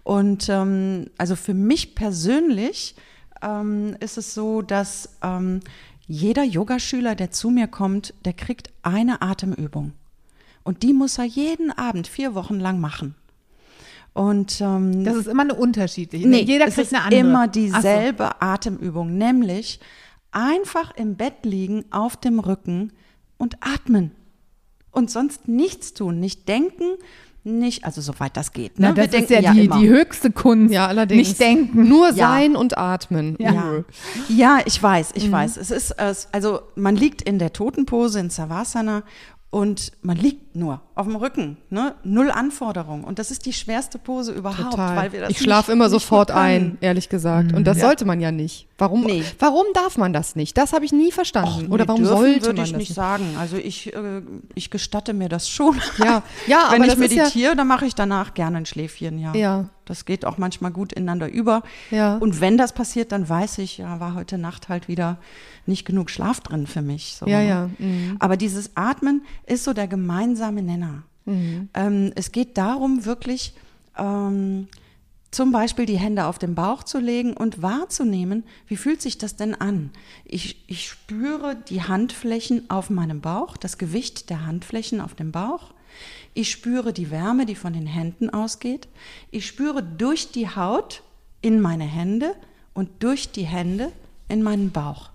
Und 0.04 0.48
ähm, 0.48 1.10
also 1.18 1.36
für 1.36 1.54
mich 1.54 1.94
persönlich 1.94 2.94
ähm, 3.42 3.96
ist 4.00 4.18
es 4.18 4.34
so, 4.34 4.62
dass 4.62 5.16
ähm, 5.22 5.60
jeder 6.06 6.44
Yogaschüler, 6.44 7.14
der 7.14 7.30
zu 7.30 7.50
mir 7.50 7.66
kommt, 7.66 8.14
der 8.24 8.32
kriegt 8.32 8.70
eine 8.82 9.22
Atemübung. 9.22 9.92
Und 10.66 10.82
die 10.82 10.92
muss 10.92 11.16
er 11.18 11.24
jeden 11.24 11.70
Abend 11.70 12.08
vier 12.08 12.34
Wochen 12.34 12.58
lang 12.58 12.80
machen. 12.80 13.14
Und 14.12 14.60
ähm, 14.60 15.04
Das 15.04 15.14
ist 15.16 15.28
immer 15.28 15.42
eine 15.42 15.54
unterschiedliche. 15.54 16.26
nee, 16.26 16.40
Jeder 16.42 16.66
es 16.66 16.74
kriegt 16.74 16.88
ist 16.88 16.94
eine 16.94 17.04
andere. 17.04 17.20
immer 17.20 17.40
Ach 17.42 17.54
so. 17.54 17.60
dieselbe 17.60 18.42
Atemübung, 18.42 19.16
nämlich 19.16 19.78
einfach 20.32 20.90
im 20.96 21.16
Bett 21.16 21.44
liegen, 21.44 21.84
auf 21.90 22.16
dem 22.16 22.40
Rücken 22.40 22.92
und 23.36 23.58
atmen. 23.60 24.10
Und 24.90 25.10
sonst 25.10 25.46
nichts 25.46 25.92
tun, 25.94 26.18
nicht 26.18 26.48
denken, 26.48 26.96
nicht, 27.44 27.84
also 27.84 28.00
soweit 28.00 28.36
das 28.36 28.52
geht. 28.52 28.80
Ne? 28.80 28.88
Na, 28.88 28.92
das 29.04 29.12
Wir 29.12 29.20
ist 29.20 29.30
ja, 29.30 29.40
denken 29.40 29.56
die, 29.58 29.64
immer. 29.66 29.78
die 29.78 29.88
höchste 29.88 30.32
Kunst. 30.32 30.74
Ja, 30.74 30.88
allerdings. 30.88 31.28
Nicht 31.28 31.40
denken. 31.40 31.88
Nur 31.88 32.08
Ja. 32.08 32.14
sein 32.14 32.56
und 32.56 32.76
atmen. 32.76 33.36
Ja. 33.38 33.84
Ja, 34.28 34.58
ich 34.66 34.82
weiß, 34.82 35.10
ich 35.14 35.30
weiß. 35.30 35.56
Es 35.58 35.70
ist, 35.70 35.92
also 36.32 36.60
man 36.74 36.96
liegt 36.96 37.22
in 37.22 37.38
der 37.38 37.52
Totenpose 37.52 38.18
in 38.18 38.30
Savasana 38.30 39.04
und 39.50 39.92
man 40.02 40.16
liegt 40.16 40.56
nur 40.56 40.80
auf 40.96 41.06
dem 41.06 41.14
Rücken, 41.14 41.58
ne? 41.70 41.94
Null 42.02 42.30
Anforderung. 42.30 43.04
Und 43.04 43.18
das 43.20 43.30
ist 43.30 43.46
die 43.46 43.52
schwerste 43.52 43.98
Pose 43.98 44.32
überhaupt, 44.32 44.70
Total. 44.72 44.96
weil 44.96 45.12
wir 45.12 45.20
das 45.20 45.30
ich 45.30 45.38
schlafe 45.38 45.70
nicht- 45.70 45.76
immer 45.76 45.84
nicht 45.84 45.92
sofort 45.92 46.30
ein, 46.32 46.78
ehrlich 46.80 47.08
gesagt. 47.08 47.52
Und 47.52 47.64
das 47.66 47.78
sollte 47.80 48.04
man 48.06 48.18
ja 48.20 48.32
nicht. 48.32 48.66
Warum, 48.78 49.04
Nee. 49.04 49.22
warum 49.38 49.64
darf 49.74 49.96
man 49.96 50.12
das 50.12 50.36
nicht? 50.36 50.56
Das 50.58 50.72
habe 50.74 50.84
ich 50.84 50.92
nie 50.92 51.10
verstanden. 51.12 51.70
Oder 51.72 51.84
Nee, 51.84 51.88
warum 51.88 52.02
dürfen 52.02 52.16
sollte 52.18 52.46
würde 52.46 52.56
man 52.56 52.64
ich 52.66 52.72
das 52.72 52.78
nicht 52.78 52.94
sagen. 52.94 53.36
Also 53.38 53.56
ich, 53.56 53.94
äh, 53.94 54.22
ich 54.54 54.70
gestatte 54.70 55.12
mir 55.14 55.28
das 55.30 55.48
schon. 55.48 55.78
Ja, 55.98 56.22
ja, 56.46 56.66
Wenn 56.70 56.82
aber 56.82 56.92
ich 56.92 56.98
ist 56.98 57.12
ja- 57.12 57.22
meditiere, 57.24 57.56
dann 57.56 57.66
mache 57.68 57.86
ich 57.86 57.94
danach 57.94 58.34
gerne 58.34 58.56
ein 58.58 58.66
Schläfchen, 58.66 59.18
ja. 59.18 59.34
Ja. 59.34 59.68
Das 59.86 60.04
geht 60.04 60.24
auch 60.24 60.36
manchmal 60.36 60.72
gut 60.72 60.92
ineinander 60.92 61.30
über. 61.30 61.62
Ja. 61.90 62.16
Und 62.16 62.40
wenn 62.40 62.58
das 62.58 62.72
passiert, 62.72 63.12
dann 63.12 63.28
weiß 63.28 63.58
ich, 63.58 63.78
ja, 63.78 64.00
war 64.00 64.14
heute 64.14 64.36
Nacht 64.36 64.68
halt 64.68 64.88
wieder 64.88 65.18
nicht 65.64 65.84
genug 65.86 66.10
Schlaf 66.10 66.40
drin 66.40 66.66
für 66.66 66.82
mich. 66.82 67.16
So. 67.18 67.26
Ja, 67.26 67.40
ja, 67.40 67.70
mhm. 67.78 68.16
Aber 68.18 68.36
dieses 68.36 68.72
Atmen 68.76 69.22
ist 69.46 69.64
so 69.64 69.72
der 69.72 69.86
gemeinsame 69.88 70.62
Nenner. 70.62 70.85
Mhm. 71.26 71.68
Ähm, 71.74 72.12
es 72.14 72.32
geht 72.32 72.56
darum, 72.56 73.04
wirklich 73.04 73.52
ähm, 73.98 74.68
zum 75.30 75.52
Beispiel 75.52 75.84
die 75.84 75.98
Hände 75.98 76.24
auf 76.26 76.38
den 76.38 76.54
Bauch 76.54 76.82
zu 76.82 76.98
legen 76.98 77.34
und 77.34 77.60
wahrzunehmen, 77.60 78.44
wie 78.68 78.76
fühlt 78.76 79.02
sich 79.02 79.18
das 79.18 79.36
denn 79.36 79.54
an? 79.54 79.90
Ich, 80.24 80.64
ich 80.66 80.88
spüre 80.88 81.56
die 81.68 81.82
Handflächen 81.82 82.70
auf 82.70 82.88
meinem 82.88 83.20
Bauch, 83.20 83.56
das 83.56 83.76
Gewicht 83.76 84.30
der 84.30 84.46
Handflächen 84.46 85.00
auf 85.00 85.14
dem 85.14 85.32
Bauch. 85.32 85.74
Ich 86.32 86.50
spüre 86.50 86.92
die 86.92 87.10
Wärme, 87.10 87.44
die 87.44 87.54
von 87.54 87.72
den 87.72 87.86
Händen 87.86 88.30
ausgeht. 88.30 88.88
Ich 89.30 89.46
spüre 89.46 89.82
durch 89.82 90.30
die 90.32 90.48
Haut 90.48 91.02
in 91.42 91.60
meine 91.60 91.84
Hände 91.84 92.34
und 92.72 92.88
durch 93.02 93.30
die 93.30 93.46
Hände 93.46 93.92
in 94.28 94.42
meinen 94.42 94.70
Bauch. 94.70 95.10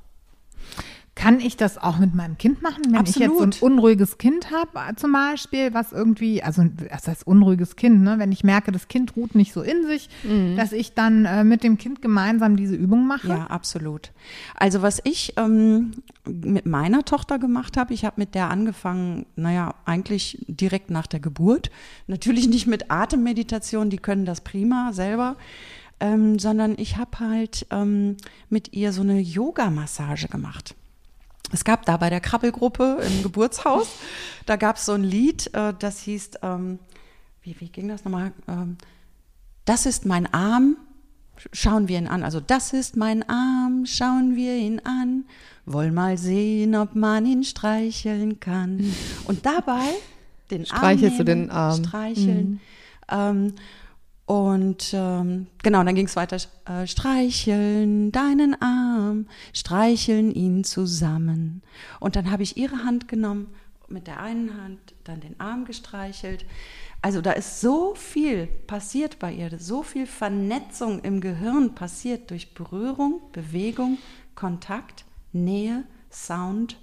Kann 1.21 1.39
ich 1.39 1.55
das 1.55 1.77
auch 1.77 1.99
mit 1.99 2.15
meinem 2.15 2.39
Kind 2.39 2.63
machen, 2.63 2.81
wenn 2.89 3.05
ich 3.05 3.15
jetzt 3.17 3.37
so 3.37 3.43
ein 3.43 3.49
Absolut. 3.49 3.61
unruhiges 3.61 4.17
Kind 4.17 4.49
habe, 4.49 4.95
zum 4.95 5.11
Beispiel, 5.11 5.71
was 5.71 5.91
irgendwie, 5.91 6.41
also 6.41 6.63
das 6.89 7.07
heißt 7.07 7.27
unruhiges 7.27 7.75
Kind, 7.75 8.01
ne? 8.01 8.17
wenn 8.17 8.31
ich 8.31 8.43
merke, 8.43 8.71
das 8.71 8.87
Kind 8.87 9.15
ruht 9.15 9.35
nicht 9.35 9.53
so 9.53 9.61
in 9.61 9.85
sich, 9.85 10.09
dass 10.57 10.71
ich 10.71 10.95
dann 10.95 11.25
äh, 11.25 11.43
mit 11.43 11.63
dem 11.63 11.77
Kind 11.77 12.01
gemeinsam 12.01 12.55
diese 12.55 12.75
Übung 12.75 13.05
mache. 13.05 13.27
Ja, 13.27 13.47
absolut. 13.47 14.11
Also 14.55 14.81
was 14.81 14.99
ich 15.03 15.33
ähm, 15.37 15.91
mit 16.25 16.65
meiner 16.65 17.05
Tochter 17.05 17.37
gemacht 17.37 17.77
habe, 17.77 17.93
ich 17.93 18.03
habe 18.03 18.15
mit 18.17 18.33
der 18.33 18.49
angefangen, 18.49 19.27
naja, 19.35 19.75
eigentlich 19.85 20.43
direkt 20.47 20.89
nach 20.89 21.05
der 21.05 21.19
Geburt. 21.19 21.69
Natürlich 22.07 22.47
nicht 22.47 22.65
mit 22.65 22.89
Atemmeditation, 22.89 23.91
die 23.91 23.97
können 23.97 24.25
das 24.25 24.41
prima 24.41 24.91
selber, 24.91 25.35
ähm, 25.99 26.39
sondern 26.39 26.73
ich 26.77 26.97
habe 26.97 27.19
halt 27.19 27.67
ähm, 27.69 28.17
mit 28.49 28.73
ihr 28.73 28.91
so 28.91 29.01
eine 29.01 29.19
Yoga-Massage 29.19 30.27
gemacht. 30.27 30.75
Es 31.51 31.63
gab 31.63 31.86
da 31.86 31.98
bei 31.98 32.10
der 32.10 32.22
Krabbelgruppe 32.22 33.00
im 33.05 33.24
Geburtshaus, 33.24 33.89
da 34.46 34.55
gab 34.55 34.77
es 34.77 34.86
so 34.86 34.93
ein 34.93 35.03
Lied, 35.03 35.53
äh, 35.53 35.74
das 35.77 36.00
hieß, 36.01 36.31
ähm, 36.41 36.79
wie, 37.41 37.60
wie 37.60 37.70
ging 37.70 37.88
das 37.88 38.05
nochmal? 38.05 38.31
Ähm, 38.48 38.77
das 39.65 39.86
ist 39.86 40.05
mein 40.05 40.31
Arm, 40.34 40.77
schauen 41.51 41.88
wir 41.88 41.98
ihn 41.98 42.08
an. 42.08 42.24
Also 42.24 42.39
das 42.39 42.74
ist 42.74 42.98
mein 42.98 43.27
Arm, 43.27 43.86
schauen 43.86 44.36
wir 44.36 44.55
ihn 44.55 44.79
an. 44.84 45.25
Wollen 45.65 45.93
mal 45.93 46.17
sehen, 46.17 46.75
ob 46.75 46.96
man 46.96 47.25
ihn 47.25 47.43
streicheln 47.43 48.39
kann. 48.39 48.93
Und 49.25 49.46
dabei 49.46 49.86
den 50.50 50.65
Streichelst 50.65 51.20
du 51.20 51.24
Arm 51.24 51.25
nehmen, 51.27 51.48
den 51.48 51.51
Arm. 51.51 51.79
Mhm. 51.79 51.86
streicheln. 51.86 52.60
Ähm, 53.10 53.53
und 54.31 54.93
ähm, 54.93 55.47
genau, 55.61 55.83
dann 55.83 55.93
ging 55.93 56.05
es 56.05 56.15
weiter. 56.15 56.38
Äh, 56.63 56.88
streicheln 56.88 58.13
deinen 58.13 58.55
Arm, 58.61 59.27
streicheln 59.51 60.31
ihn 60.31 60.63
zusammen. 60.63 61.61
Und 62.00 62.15
dann 62.15 62.31
habe 62.31 62.41
ich 62.41 62.55
ihre 62.55 62.85
Hand 62.85 63.09
genommen, 63.09 63.47
mit 63.89 64.07
der 64.07 64.21
einen 64.21 64.55
Hand 64.55 64.79
dann 65.03 65.19
den 65.19 65.38
Arm 65.41 65.65
gestreichelt. 65.65 66.45
Also 67.01 67.19
da 67.19 67.33
ist 67.33 67.59
so 67.59 67.93
viel 67.93 68.47
passiert 68.47 69.19
bei 69.19 69.33
ihr, 69.33 69.59
so 69.59 69.83
viel 69.83 70.05
Vernetzung 70.05 71.01
im 71.01 71.19
Gehirn 71.19 71.75
passiert 71.75 72.31
durch 72.31 72.53
Berührung, 72.53 73.19
Bewegung, 73.33 73.97
Kontakt, 74.33 75.03
Nähe, 75.33 75.83
Sound, 76.09 76.77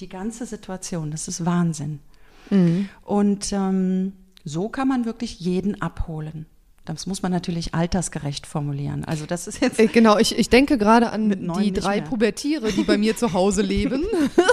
die 0.00 0.08
ganze 0.08 0.46
Situation. 0.46 1.10
Das 1.10 1.28
ist 1.28 1.44
Wahnsinn. 1.44 2.00
Und 3.02 3.52
ähm, 3.52 4.14
so 4.42 4.70
kann 4.70 4.88
man 4.88 5.04
wirklich 5.04 5.38
jeden 5.38 5.82
abholen. 5.82 6.46
Das 6.84 7.06
muss 7.06 7.22
man 7.22 7.30
natürlich 7.30 7.74
altersgerecht 7.74 8.44
formulieren. 8.44 9.04
Also 9.04 9.24
das 9.24 9.46
ist 9.46 9.60
jetzt 9.62 9.78
Äh, 9.78 9.86
Genau, 9.86 10.18
ich, 10.18 10.36
ich 10.36 10.50
denke 10.50 10.78
gerade 10.78 11.10
an 11.10 11.30
die 11.60 11.72
drei 11.72 11.96
mehr. 12.00 12.04
Pubertiere, 12.08 12.72
die 12.72 12.82
bei 12.82 12.98
mir 12.98 13.16
zu 13.16 13.32
Hause 13.32 13.62
leben. 13.62 14.04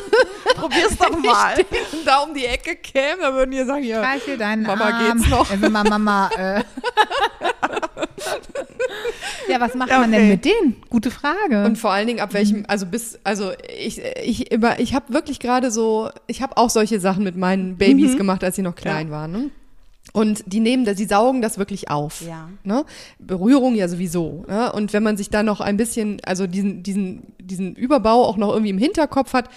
probier's 0.56 0.96
doch 0.98 1.18
mal. 1.24 1.58
Wenn 1.58 1.66
ich 1.92 2.06
da 2.06 2.20
um 2.20 2.36
die 2.36 2.46
Ecke 2.46 2.76
käme, 2.76 3.22
dann 3.22 3.34
würden 3.34 3.50
die 3.52 3.64
sagen, 3.66 3.84
ja, 3.84 3.98
Streichel 4.04 4.38
deinen 4.38 4.62
Mama, 4.62 4.86
Arm. 4.86 5.18
geht's 5.18 5.30
noch? 5.30 5.50
Also 5.50 5.70
Ma- 5.72 5.84
Mama, 5.84 6.30
äh. 6.38 6.64
ja, 9.50 9.60
was 9.60 9.74
macht 9.74 9.90
man 9.90 10.12
denn 10.12 10.22
Okay. 10.22 10.30
mit 10.30 10.46
denen? 10.46 10.76
Gute 10.90 11.10
Frage. 11.12 11.64
Und 11.66 11.78
vor 11.78 11.92
allen 11.92 12.06
Dingen 12.08 12.20
ab 12.20 12.34
welchem, 12.34 12.64
also 12.68 12.86
bis, 12.86 13.18
also 13.24 13.52
ich, 13.76 14.02
ich 14.24 14.52
immer, 14.52 14.80
ich 14.80 14.94
habe 14.94 15.12
wirklich 15.14 15.40
gerade 15.40 15.72
so, 15.72 16.10
ich 16.28 16.42
habe 16.44 16.58
auch 16.58 16.70
solche 16.70 17.00
Sachen 17.00 17.24
mit 17.24 17.36
meinen 17.36 17.78
Babys 17.78 18.18
gemacht, 18.18 18.44
als 18.44 18.56
sie 18.56 18.62
noch 18.62 18.76
klein 18.76 19.10
waren. 19.10 19.32
Ne? 19.32 19.50
Und 20.14 20.44
die 20.48 20.60
nehmen 20.60 20.86
das, 20.86 20.98
die 20.98 21.06
saugen 21.06 21.42
das 21.42 21.58
wirklich 21.58 21.90
auf. 21.90 22.22
Ja. 22.22 22.50
Ne? 22.64 22.86
Berührung 23.20 23.76
ja 23.76 23.88
sowieso. 23.88 24.46
Ne? 24.48 24.72
Und 24.72 24.94
wenn 24.94 25.04
man 25.04 25.18
sich 25.18 25.30
da 25.30 25.44
noch 25.44 25.62
ein 25.62 25.78
bisschen, 25.78 26.20
also 26.26 26.48
diesen, 26.48 26.84
diesen, 26.84 27.34
diesen 27.40 27.76
Überbau 27.76 28.26
auch 28.26 28.38
noch 28.38 28.50
irgendwie 28.50 28.72
im 28.72 28.78
Hinterkopf 28.78 29.34
hat, 29.34 29.50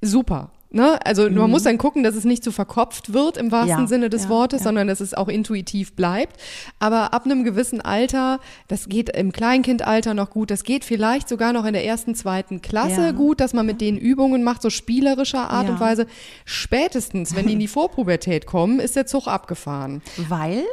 super. 0.00 0.52
Ne? 0.70 0.98
Also 1.06 1.30
man 1.30 1.50
muss 1.50 1.62
dann 1.62 1.78
gucken, 1.78 2.02
dass 2.02 2.14
es 2.14 2.24
nicht 2.24 2.44
zu 2.44 2.52
verkopft 2.52 3.14
wird 3.14 3.38
im 3.38 3.50
wahrsten 3.50 3.80
Ja, 3.80 3.86
Sinne 3.86 4.10
des 4.10 4.24
ja, 4.24 4.28
Wortes, 4.28 4.60
ja. 4.60 4.64
sondern 4.64 4.86
dass 4.86 5.00
es 5.00 5.14
auch 5.14 5.28
intuitiv 5.28 5.94
bleibt. 5.94 6.38
Aber 6.78 7.14
ab 7.14 7.24
einem 7.24 7.42
gewissen 7.42 7.80
Alter, 7.80 8.38
das 8.68 8.88
geht 8.88 9.08
im 9.16 9.32
Kleinkindalter 9.32 10.12
noch 10.12 10.28
gut, 10.28 10.50
das 10.50 10.64
geht 10.64 10.84
vielleicht 10.84 11.28
sogar 11.28 11.54
noch 11.54 11.64
in 11.64 11.72
der 11.72 11.86
ersten, 11.86 12.14
zweiten 12.14 12.60
Klasse 12.60 13.14
gut, 13.14 13.40
dass 13.40 13.54
man 13.54 13.64
mit 13.64 13.80
denen 13.80 13.96
Übungen 13.96 14.42
macht, 14.44 14.60
so 14.60 14.68
spielerischer 14.68 15.48
Art 15.48 15.68
und 15.70 15.80
Weise. 15.80 16.06
Spätestens, 16.44 17.34
wenn 17.34 17.46
die 17.46 17.54
in 17.54 17.60
die 17.60 17.68
Vorpubertät 17.78 18.44
kommen, 18.44 18.78
ist 18.78 18.94
der 18.94 19.06
Zug 19.06 19.26
abgefahren. 19.26 20.02
Weil 20.28 20.64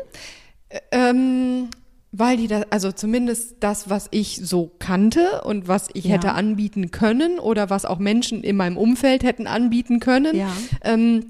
Ähm, 0.92 1.70
weil 2.18 2.38
die 2.38 2.48
da, 2.48 2.64
also 2.70 2.92
zumindest 2.92 3.58
das, 3.60 3.90
was 3.90 4.08
ich 4.12 4.40
so 4.44 4.72
kannte 4.80 5.42
und 5.44 5.68
was 5.68 5.90
ich 5.94 6.06
Ja. 6.06 6.14
hätte 6.14 6.32
anbieten 6.34 6.92
können 6.92 7.40
oder 7.40 7.70
was 7.70 7.86
auch 7.86 8.00
Menschen 8.00 8.44
in 8.44 8.56
meinem 8.56 8.78
Umfeld 8.78 9.24
hätten 9.24 9.48
anbieten 9.48 10.00
können, 10.00 10.36
Ja. 10.36 10.50
ähm, 10.84 11.26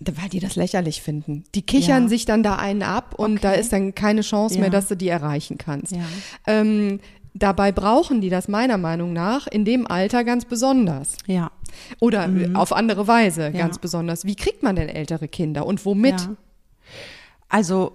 weil 0.00 0.28
die 0.28 0.40
das 0.40 0.56
lächerlich 0.56 1.00
finden. 1.00 1.44
Die 1.54 1.62
kichern 1.62 2.04
Ja. 2.04 2.08
sich 2.08 2.24
dann 2.24 2.42
da 2.42 2.56
einen 2.56 2.82
ab 2.82 3.14
und 3.16 3.44
da 3.44 3.52
Okay. 3.52 3.60
ist 3.60 3.72
dann 3.72 3.94
keine 3.94 4.20
Chance 4.22 4.58
mehr, 4.58 4.70
dass 4.70 4.88
du 4.88 4.96
die 4.96 5.08
erreichen 5.08 5.58
kannst. 5.58 5.94
Ähm, 6.46 7.00
dabei 7.32 7.70
brauchen 7.72 8.20
die 8.20 8.28
das 8.28 8.48
meiner 8.48 8.78
Meinung 8.78 9.12
nach 9.12 9.46
in 9.46 9.64
dem 9.64 9.86
Alter 9.86 10.24
ganz 10.24 10.44
besonders. 10.44 11.16
ja, 11.26 11.50
Oder 12.00 12.30
auf 12.54 12.72
andere 12.72 13.06
Weise 13.06 13.52
ganz 13.52 13.78
besonders. 13.78 14.24
Wie 14.24 14.34
kriegt 14.36 14.62
man 14.62 14.76
denn 14.76 14.88
ältere 14.88 15.28
Kinder 15.28 15.66
und 15.66 15.84
womit? 15.84 16.28
Also 17.48 17.92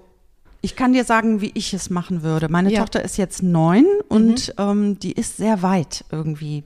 ich 0.61 0.75
kann 0.75 0.93
dir 0.93 1.03
sagen, 1.03 1.41
wie 1.41 1.51
ich 1.55 1.73
es 1.73 1.89
machen 1.89 2.21
würde. 2.21 2.47
Meine 2.49 2.71
Ja. 2.71 2.81
Tochter 2.81 3.03
ist 3.03 3.17
jetzt 3.17 3.41
neun 3.41 3.85
und 4.09 4.53
ähm, 4.57 4.99
die 4.99 5.11
ist 5.11 5.37
sehr 5.37 5.61
weit 5.63 6.05
irgendwie. 6.11 6.63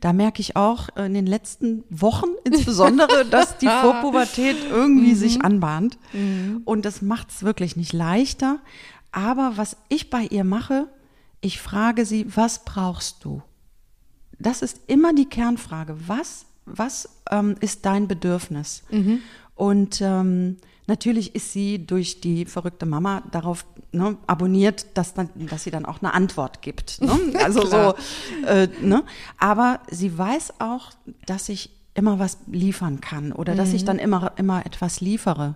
Da 0.00 0.12
merke 0.12 0.40
ich 0.40 0.54
auch 0.54 0.88
in 0.96 1.14
den 1.14 1.26
letzten 1.26 1.82
Wochen 1.90 2.28
insbesondere, 2.44 3.24
dass 3.24 3.58
die 3.58 3.66
Vorpubertät 3.82 4.56
irgendwie 4.70 5.14
sich 5.14 5.42
anbahnt. 5.44 5.98
Und 6.64 6.84
das 6.84 7.02
macht 7.02 7.30
es 7.30 7.42
wirklich 7.42 7.74
nicht 7.76 7.92
leichter. 7.92 8.60
Aber 9.10 9.52
was 9.56 9.76
ich 9.88 10.08
bei 10.08 10.22
ihr 10.30 10.44
mache, 10.44 10.86
ich 11.40 11.60
frage 11.60 12.06
sie, 12.06 12.26
was 12.34 12.64
brauchst 12.64 13.24
du? 13.24 13.42
das 14.38 14.60
ist 14.62 14.80
immer 14.88 15.12
die 15.12 15.26
Kernfrage. 15.26 15.96
Was, 16.08 16.46
was 16.64 17.08
ähm, 17.30 17.54
ist 17.60 17.86
dein 17.86 18.08
Bedürfnis? 18.08 18.82
Und 19.54 20.00
ähm, 20.00 20.56
Natürlich 20.92 21.34
ist 21.34 21.54
sie 21.54 21.86
durch 21.86 22.20
die 22.20 22.44
verrückte 22.44 22.84
Mama 22.84 23.22
darauf 23.30 23.64
ne, 23.92 24.18
abonniert, 24.26 24.84
dass, 24.92 25.14
dann, 25.14 25.30
dass 25.34 25.64
sie 25.64 25.70
dann 25.70 25.86
auch 25.86 26.02
eine 26.02 26.12
Antwort 26.12 26.60
gibt. 26.60 27.00
Ne? 27.00 27.18
Also 27.42 27.64
so, 27.64 27.94
äh, 28.46 28.68
ne? 28.82 29.02
Aber 29.38 29.80
sie 29.90 30.18
weiß 30.18 30.60
auch, 30.60 30.90
dass 31.24 31.48
ich 31.48 31.70
immer 31.94 32.18
was 32.18 32.36
liefern 32.46 33.00
kann 33.00 33.32
oder 33.32 33.54
mhm. 33.54 33.56
dass 33.56 33.72
ich 33.72 33.82
mhm. 33.82 33.86
dann 33.86 33.98
immer, 34.00 34.32
immer 34.36 34.66
etwas 34.66 35.00
liefere. 35.00 35.54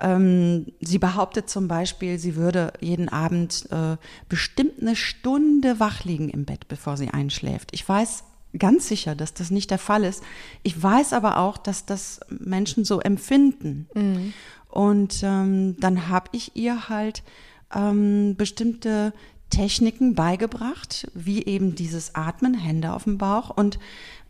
Ähm, 0.00 0.64
sie 0.80 0.98
behauptet 0.98 1.50
zum 1.50 1.68
Beispiel, 1.68 2.18
sie 2.18 2.34
würde 2.34 2.72
jeden 2.80 3.10
Abend 3.10 3.68
äh, 3.70 3.98
bestimmt 4.30 4.80
eine 4.80 4.96
Stunde 4.96 5.80
wach 5.80 6.04
liegen 6.04 6.30
im 6.30 6.46
Bett, 6.46 6.66
bevor 6.66 6.96
sie 6.96 7.10
einschläft. 7.10 7.68
Ich 7.72 7.86
weiß 7.86 8.24
ganz 8.58 8.88
sicher, 8.88 9.14
dass 9.14 9.34
das 9.34 9.50
nicht 9.50 9.70
der 9.70 9.78
Fall 9.78 10.04
ist. 10.04 10.22
Ich 10.62 10.80
weiß 10.80 11.12
aber 11.12 11.38
auch, 11.38 11.58
dass 11.58 11.86
das 11.86 12.20
Menschen 12.28 12.84
so 12.84 13.00
empfinden. 13.00 13.88
Mhm. 13.94 14.32
Und 14.68 15.22
ähm, 15.22 15.76
dann 15.80 16.08
habe 16.08 16.28
ich 16.32 16.54
ihr 16.54 16.88
halt 16.88 17.22
ähm, 17.74 18.36
bestimmte 18.36 19.12
Techniken 19.50 20.14
beigebracht, 20.14 21.10
wie 21.14 21.44
eben 21.44 21.74
dieses 21.74 22.14
Atmen, 22.14 22.54
Hände 22.54 22.92
auf 22.92 23.04
dem 23.04 23.18
Bauch 23.18 23.50
und 23.50 23.78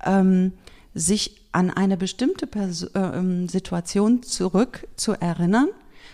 ähm, 0.04 0.52
sich 0.94 1.42
an 1.52 1.70
eine 1.70 1.96
bestimmte 1.96 2.46
Pers 2.46 2.82
äh, 2.82 2.98
ähm, 3.00 3.48
Situation 3.48 4.22
zurück 4.22 4.86
zu 4.96 5.12
erinnern, 5.12 5.68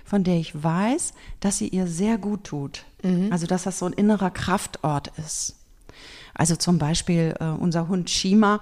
von 0.05 0.25
der 0.25 0.37
ich 0.37 0.63
weiß, 0.63 1.15
dass 1.41 1.59
sie 1.59 1.69
ihr 1.69 1.87
sehr 1.87 2.19
gut 2.19 2.45
tut. 2.45 2.85
Mhm. 3.03 3.33
Also 3.33 3.47
dass 3.47 3.65
das 3.65 3.79
so 3.79 3.87
ein 3.87 3.93
innerer 3.93 4.31
Kraftort 4.31 5.13
ist. 5.19 5.57
Also 6.35 6.57
zum 6.57 6.79
Beispiel 6.79 7.35
äh, 7.41 7.45
unser 7.45 7.89
Hund 7.89 8.09
Shima, 8.09 8.61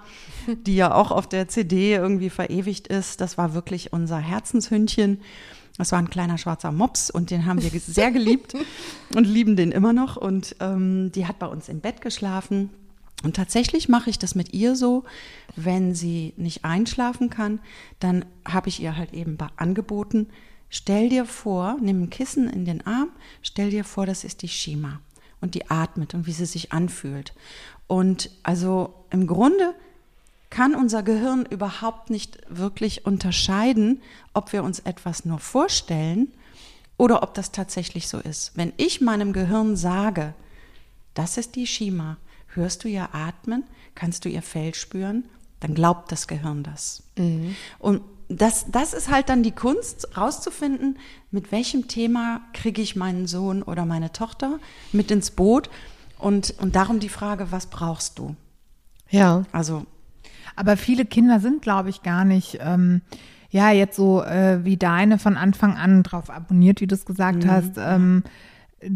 die 0.66 0.76
ja 0.76 0.94
auch 0.94 1.10
auf 1.10 1.28
der 1.28 1.48
CD 1.48 1.94
irgendwie 1.94 2.30
verewigt 2.30 2.88
ist. 2.88 3.20
Das 3.20 3.38
war 3.38 3.54
wirklich 3.54 3.92
unser 3.92 4.18
Herzenshündchen. 4.18 5.20
Das 5.78 5.92
war 5.92 5.98
ein 5.98 6.10
kleiner 6.10 6.36
schwarzer 6.36 6.72
Mops 6.72 7.10
und 7.10 7.30
den 7.30 7.46
haben 7.46 7.62
wir 7.62 7.70
sehr 7.80 8.10
geliebt 8.10 8.54
und 9.14 9.24
lieben 9.24 9.56
den 9.56 9.72
immer 9.72 9.92
noch. 9.92 10.16
Und 10.16 10.56
ähm, 10.60 11.12
die 11.12 11.26
hat 11.26 11.38
bei 11.38 11.46
uns 11.46 11.68
im 11.68 11.80
Bett 11.80 12.00
geschlafen. 12.00 12.70
Und 13.22 13.36
tatsächlich 13.36 13.88
mache 13.88 14.10
ich 14.10 14.18
das 14.18 14.34
mit 14.34 14.52
ihr 14.52 14.76
so, 14.76 15.04
wenn 15.54 15.94
sie 15.94 16.32
nicht 16.36 16.64
einschlafen 16.64 17.30
kann, 17.30 17.60
dann 17.98 18.24
habe 18.46 18.70
ich 18.70 18.80
ihr 18.82 18.96
halt 18.96 19.12
eben 19.12 19.36
angeboten, 19.56 20.28
stell 20.70 21.10
dir 21.10 21.26
vor, 21.26 21.76
nimm 21.82 22.04
ein 22.04 22.10
Kissen 22.10 22.48
in 22.48 22.64
den 22.64 22.86
Arm, 22.86 23.10
stell 23.42 23.70
dir 23.70 23.84
vor, 23.84 24.06
das 24.06 24.24
ist 24.24 24.40
die 24.40 24.48
Shima 24.48 25.00
und 25.40 25.54
die 25.54 25.70
atmet 25.70 26.14
und 26.14 26.26
wie 26.26 26.32
sie 26.32 26.46
sich 26.46 26.72
anfühlt. 26.72 27.32
Und 27.86 28.30
also 28.42 28.94
im 29.10 29.26
Grunde 29.26 29.74
kann 30.50 30.74
unser 30.74 31.02
Gehirn 31.02 31.46
überhaupt 31.46 32.10
nicht 32.10 32.38
wirklich 32.48 33.06
unterscheiden, 33.06 34.02
ob 34.34 34.52
wir 34.52 34.64
uns 34.64 34.80
etwas 34.80 35.24
nur 35.24 35.38
vorstellen 35.38 36.28
oder 36.96 37.22
ob 37.22 37.34
das 37.34 37.52
tatsächlich 37.52 38.08
so 38.08 38.18
ist. 38.18 38.52
Wenn 38.56 38.72
ich 38.76 39.00
meinem 39.00 39.32
Gehirn 39.32 39.76
sage, 39.76 40.34
das 41.14 41.36
ist 41.36 41.56
die 41.56 41.66
Shima, 41.66 42.16
hörst 42.48 42.84
du 42.84 42.88
ihr 42.88 43.14
atmen, 43.14 43.64
kannst 43.94 44.24
du 44.24 44.28
ihr 44.28 44.42
Fell 44.42 44.74
spüren, 44.74 45.24
dann 45.60 45.74
glaubt 45.74 46.10
das 46.10 46.26
Gehirn 46.26 46.62
das. 46.62 47.02
Mhm. 47.16 47.54
Und 47.78 48.02
das, 48.30 48.66
das 48.70 48.94
ist 48.94 49.10
halt 49.10 49.28
dann 49.28 49.42
die 49.42 49.50
Kunst, 49.50 50.16
rauszufinden, 50.16 50.98
mit 51.30 51.50
welchem 51.50 51.88
Thema 51.88 52.40
kriege 52.52 52.80
ich 52.80 52.94
meinen 52.94 53.26
Sohn 53.26 53.62
oder 53.62 53.84
meine 53.84 54.12
Tochter 54.12 54.60
mit 54.92 55.10
ins 55.10 55.32
Boot. 55.32 55.68
Und, 56.18 56.54
und 56.58 56.76
darum 56.76 57.00
die 57.00 57.08
Frage, 57.08 57.50
was 57.50 57.66
brauchst 57.66 58.18
du? 58.18 58.36
Ja. 59.08 59.44
Also. 59.52 59.84
Aber 60.54 60.76
viele 60.76 61.04
Kinder 61.04 61.40
sind, 61.40 61.62
glaube 61.62 61.90
ich, 61.90 62.02
gar 62.02 62.24
nicht, 62.24 62.58
ähm, 62.60 63.00
ja, 63.50 63.70
jetzt 63.70 63.96
so 63.96 64.22
äh, 64.22 64.64
wie 64.64 64.76
deine 64.76 65.18
von 65.18 65.36
Anfang 65.36 65.76
an 65.76 66.02
drauf 66.02 66.30
abonniert, 66.30 66.80
wie 66.80 66.86
du 66.86 66.94
es 66.94 67.04
gesagt 67.04 67.44
mhm. 67.44 67.50
hast. 67.50 67.72
Ähm, 67.78 68.22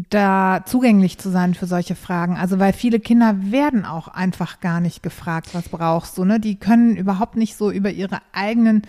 da 0.09 0.63
zugänglich 0.65 1.19
zu 1.19 1.29
sein 1.29 1.53
für 1.53 1.67
solche 1.67 1.95
Fragen. 1.95 2.37
Also 2.37 2.57
weil 2.57 2.73
viele 2.73 2.99
Kinder 2.99 3.35
werden 3.51 3.85
auch 3.85 4.07
einfach 4.07 4.59
gar 4.59 4.81
nicht 4.81 5.03
gefragt, 5.03 5.49
was 5.53 5.69
brauchst 5.69 6.17
du. 6.17 6.25
Ne? 6.25 6.39
Die 6.39 6.55
können 6.55 6.95
überhaupt 6.95 7.35
nicht 7.35 7.55
so 7.55 7.69
über 7.69 7.91
ihre 7.91 8.19
eigenen 8.33 8.81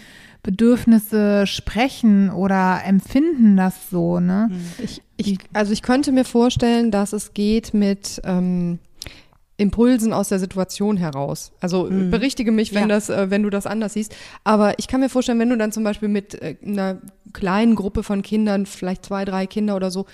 Bedürfnisse 0.42 1.46
sprechen 1.46 2.30
oder 2.30 2.80
empfinden 2.84 3.56
das 3.56 3.90
so. 3.90 4.20
Ne? 4.20 4.48
Hm. 4.50 4.84
Ich, 4.84 5.02
ich, 5.16 5.38
also 5.52 5.72
ich 5.72 5.82
könnte 5.82 6.12
mir 6.12 6.24
vorstellen, 6.24 6.90
dass 6.90 7.12
es 7.12 7.34
geht 7.34 7.74
mit 7.74 8.22
ähm, 8.24 8.78
Impulsen 9.58 10.12
aus 10.12 10.28
der 10.28 10.38
Situation 10.38 10.96
heraus. 10.96 11.52
Also 11.60 11.84
mhm. 11.84 12.10
berichtige 12.10 12.52
mich, 12.52 12.74
wenn 12.74 12.82
ja. 12.82 12.88
das, 12.88 13.08
äh, 13.08 13.30
wenn 13.30 13.42
du 13.42 13.50
das 13.50 13.66
anders 13.66 13.94
siehst. 13.94 14.14
Aber 14.44 14.78
ich 14.78 14.86
kann 14.86 15.00
mir 15.00 15.08
vorstellen, 15.08 15.38
wenn 15.38 15.48
du 15.50 15.56
dann 15.56 15.72
zum 15.72 15.82
Beispiel 15.82 16.08
mit 16.08 16.34
äh, 16.34 16.56
einer 16.64 16.98
kleinen 17.32 17.74
Gruppe 17.74 18.02
von 18.02 18.22
Kindern, 18.22 18.66
vielleicht 18.66 19.06
zwei, 19.06 19.24
drei 19.24 19.46
Kinder 19.46 19.76
oder 19.76 19.90
so, 19.90 20.06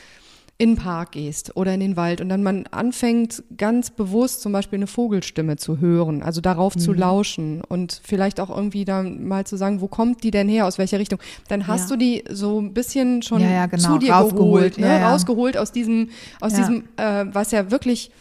in 0.62 0.76
den 0.76 0.76
Park 0.76 1.10
gehst 1.10 1.56
oder 1.56 1.74
in 1.74 1.80
den 1.80 1.96
Wald 1.96 2.20
und 2.20 2.28
dann 2.28 2.44
man 2.44 2.68
anfängt 2.70 3.42
ganz 3.56 3.90
bewusst 3.90 4.42
zum 4.42 4.52
Beispiel 4.52 4.78
eine 4.78 4.86
Vogelstimme 4.86 5.56
zu 5.56 5.80
hören, 5.80 6.22
also 6.22 6.40
darauf 6.40 6.76
mhm. 6.76 6.80
zu 6.80 6.92
lauschen 6.92 7.62
und 7.62 8.00
vielleicht 8.04 8.38
auch 8.38 8.48
irgendwie 8.48 8.84
dann 8.84 9.26
mal 9.26 9.44
zu 9.44 9.56
sagen, 9.56 9.80
wo 9.80 9.88
kommt 9.88 10.22
die 10.22 10.30
denn 10.30 10.48
her, 10.48 10.68
aus 10.68 10.78
welcher 10.78 11.00
Richtung, 11.00 11.18
dann 11.48 11.66
hast 11.66 11.90
ja. 11.90 11.96
du 11.96 12.04
die 12.04 12.24
so 12.30 12.60
ein 12.60 12.74
bisschen 12.74 13.22
schon 13.22 13.40
ja, 13.40 13.50
ja, 13.50 13.66
genau. 13.66 13.94
zu 13.94 13.98
dir 13.98 14.12
rausgeholt, 14.12 14.76
geholt, 14.76 14.78
ne? 14.78 15.02
rausgeholt 15.02 15.56
aus 15.56 15.72
diesem, 15.72 16.10
aus 16.40 16.54
diesem, 16.54 16.84
äh, 16.96 17.24
was 17.32 17.50
ja 17.50 17.72
wirklich 17.72 18.12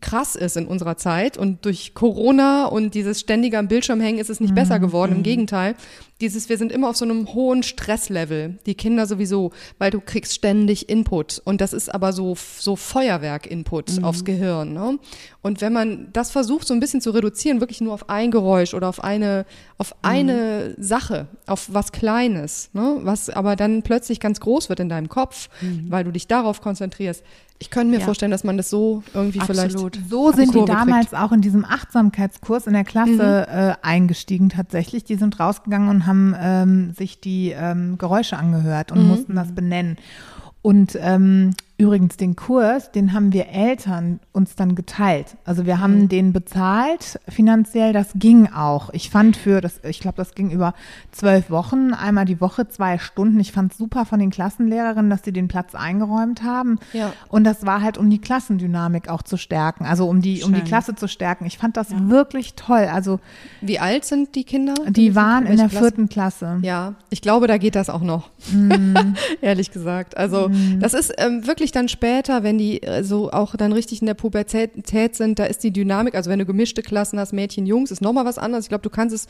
krass 0.00 0.36
ist 0.36 0.56
in 0.56 0.66
unserer 0.66 0.96
Zeit 0.96 1.36
und 1.36 1.64
durch 1.64 1.94
Corona 1.94 2.66
und 2.66 2.94
dieses 2.94 3.20
ständige 3.20 3.58
am 3.58 3.68
Bildschirm 3.68 4.00
hängen 4.00 4.18
ist 4.18 4.30
es 4.30 4.40
nicht 4.40 4.50
mhm. 4.50 4.56
besser 4.56 4.78
geworden. 4.78 5.12
Im 5.12 5.18
mhm. 5.18 5.24
Gegenteil, 5.24 5.74
dieses, 6.20 6.48
wir 6.48 6.58
sind 6.58 6.70
immer 6.70 6.90
auf 6.90 6.96
so 6.96 7.04
einem 7.04 7.32
hohen 7.32 7.62
Stresslevel. 7.62 8.58
Die 8.66 8.74
Kinder 8.74 9.06
sowieso, 9.06 9.52
weil 9.78 9.90
du 9.90 10.00
kriegst 10.00 10.34
ständig 10.34 10.88
Input. 10.88 11.40
Und 11.44 11.60
das 11.60 11.72
ist 11.72 11.92
aber 11.94 12.12
so, 12.12 12.36
so 12.58 12.76
Feuerwerk-Input 12.76 13.98
mhm. 13.98 14.04
aufs 14.04 14.24
Gehirn. 14.24 14.72
Ne? 14.72 14.98
Und 15.42 15.60
wenn 15.60 15.72
man 15.72 16.08
das 16.12 16.30
versucht, 16.30 16.66
so 16.66 16.74
ein 16.74 16.80
bisschen 16.80 17.00
zu 17.00 17.10
reduzieren, 17.10 17.60
wirklich 17.60 17.80
nur 17.80 17.94
auf 17.94 18.10
ein 18.10 18.30
Geräusch 18.30 18.74
oder 18.74 18.88
auf 18.88 19.02
eine, 19.02 19.46
auf 19.78 19.94
eine 20.02 20.74
mhm. 20.76 20.82
Sache, 20.82 21.28
auf 21.46 21.68
was 21.72 21.92
Kleines, 21.92 22.70
ne? 22.74 22.98
was 23.00 23.30
aber 23.30 23.56
dann 23.56 23.82
plötzlich 23.82 24.20
ganz 24.20 24.40
groß 24.40 24.68
wird 24.68 24.80
in 24.80 24.90
deinem 24.90 25.08
Kopf, 25.08 25.48
mhm. 25.62 25.86
weil 25.88 26.04
du 26.04 26.10
dich 26.10 26.26
darauf 26.26 26.60
konzentrierst. 26.60 27.24
Ich 27.62 27.68
könnte 27.70 27.90
mir 27.90 27.98
ja. 27.98 28.06
vorstellen, 28.06 28.30
dass 28.30 28.42
man 28.42 28.56
das 28.56 28.70
so 28.70 29.02
irgendwie 29.12 29.38
Absolut. 29.38 29.94
vielleicht. 29.94 30.10
So 30.10 30.32
sind 30.32 30.54
die 30.54 30.64
damals 30.64 31.10
kriegt. 31.10 31.22
auch 31.22 31.30
in 31.30 31.42
diesem 31.42 31.66
Achtsamkeitskurs 31.66 32.66
in 32.66 32.72
der 32.72 32.84
Klasse 32.84 33.46
mhm. 33.48 33.58
äh, 33.58 33.74
eingestiegen 33.82 34.48
tatsächlich. 34.48 35.04
Die 35.04 35.16
sind 35.16 35.38
rausgegangen 35.38 35.90
und 35.90 36.06
haben 36.06 36.34
ähm, 36.40 36.94
sich 36.94 37.20
die 37.20 37.50
ähm, 37.50 37.98
Geräusche 37.98 38.38
angehört 38.38 38.92
und 38.92 39.02
mhm. 39.02 39.08
mussten 39.08 39.36
das 39.36 39.54
benennen. 39.54 39.98
Und 40.62 40.98
ähm, 41.00 41.52
Übrigens, 41.80 42.18
den 42.18 42.36
Kurs, 42.36 42.92
den 42.92 43.14
haben 43.14 43.32
wir 43.32 43.48
Eltern 43.48 44.20
uns 44.32 44.54
dann 44.54 44.74
geteilt. 44.74 45.38
Also 45.46 45.64
wir 45.64 45.80
haben 45.80 46.02
mhm. 46.02 46.08
den 46.10 46.32
bezahlt 46.34 47.18
finanziell, 47.26 47.94
das 47.94 48.10
ging 48.16 48.48
auch. 48.52 48.90
Ich 48.92 49.08
fand 49.08 49.34
für, 49.34 49.62
das, 49.62 49.80
ich 49.84 50.00
glaube, 50.00 50.18
das 50.18 50.34
ging 50.34 50.50
über 50.50 50.74
zwölf 51.10 51.48
Wochen, 51.48 51.94
einmal 51.94 52.26
die 52.26 52.38
Woche, 52.38 52.68
zwei 52.68 52.98
Stunden. 52.98 53.40
Ich 53.40 53.52
fand 53.52 53.72
super 53.72 54.04
von 54.04 54.18
den 54.18 54.28
Klassenlehrerinnen, 54.28 55.08
dass 55.08 55.24
sie 55.24 55.32
den 55.32 55.48
Platz 55.48 55.74
eingeräumt 55.74 56.42
haben. 56.42 56.78
Ja. 56.92 57.14
Und 57.28 57.44
das 57.44 57.64
war 57.64 57.80
halt, 57.80 57.96
um 57.96 58.10
die 58.10 58.20
Klassendynamik 58.20 59.08
auch 59.08 59.22
zu 59.22 59.38
stärken, 59.38 59.86
also 59.86 60.06
um 60.06 60.20
die, 60.20 60.42
um 60.42 60.52
die 60.52 60.60
Klasse 60.60 60.94
zu 60.94 61.08
stärken. 61.08 61.46
Ich 61.46 61.56
fand 61.56 61.78
das 61.78 61.92
ja. 61.92 62.10
wirklich 62.10 62.56
toll. 62.56 62.88
Also 62.92 63.20
Wie 63.62 63.78
alt 63.78 64.04
sind 64.04 64.34
die 64.34 64.44
Kinder? 64.44 64.74
Die 64.86 65.14
waren 65.14 65.46
in 65.46 65.56
der 65.56 65.68
Klasse? 65.68 65.84
vierten 65.84 66.10
Klasse. 66.10 66.58
Ja, 66.60 66.96
ich 67.08 67.22
glaube, 67.22 67.46
da 67.46 67.56
geht 67.56 67.74
das 67.74 67.88
auch 67.88 68.02
noch. 68.02 68.28
Mm. 68.52 69.14
Ehrlich 69.40 69.70
gesagt. 69.70 70.18
Also 70.18 70.50
mm. 70.50 70.80
das 70.80 70.92
ist 70.92 71.14
ähm, 71.16 71.46
wirklich 71.46 71.69
wirklich 71.70 71.72
dann 71.72 71.88
später, 71.88 72.42
wenn 72.42 72.58
die 72.58 72.82
äh, 72.82 73.04
so 73.04 73.30
auch 73.30 73.54
dann 73.56 73.72
richtig 73.72 74.00
in 74.00 74.06
der 74.06 74.14
Pubertät 74.14 75.16
sind, 75.16 75.38
da 75.38 75.44
ist 75.44 75.62
die 75.62 75.72
Dynamik, 75.72 76.14
also 76.14 76.30
wenn 76.30 76.38
du 76.38 76.46
gemischte 76.46 76.82
Klassen 76.82 77.18
hast, 77.18 77.32
Mädchen, 77.32 77.66
Jungs, 77.66 77.90
ist 77.90 78.02
nochmal 78.02 78.24
was 78.24 78.38
anderes. 78.38 78.64
Ich 78.64 78.68
glaube, 78.68 78.82
du 78.82 78.90
kannst 78.90 79.14
es 79.14 79.26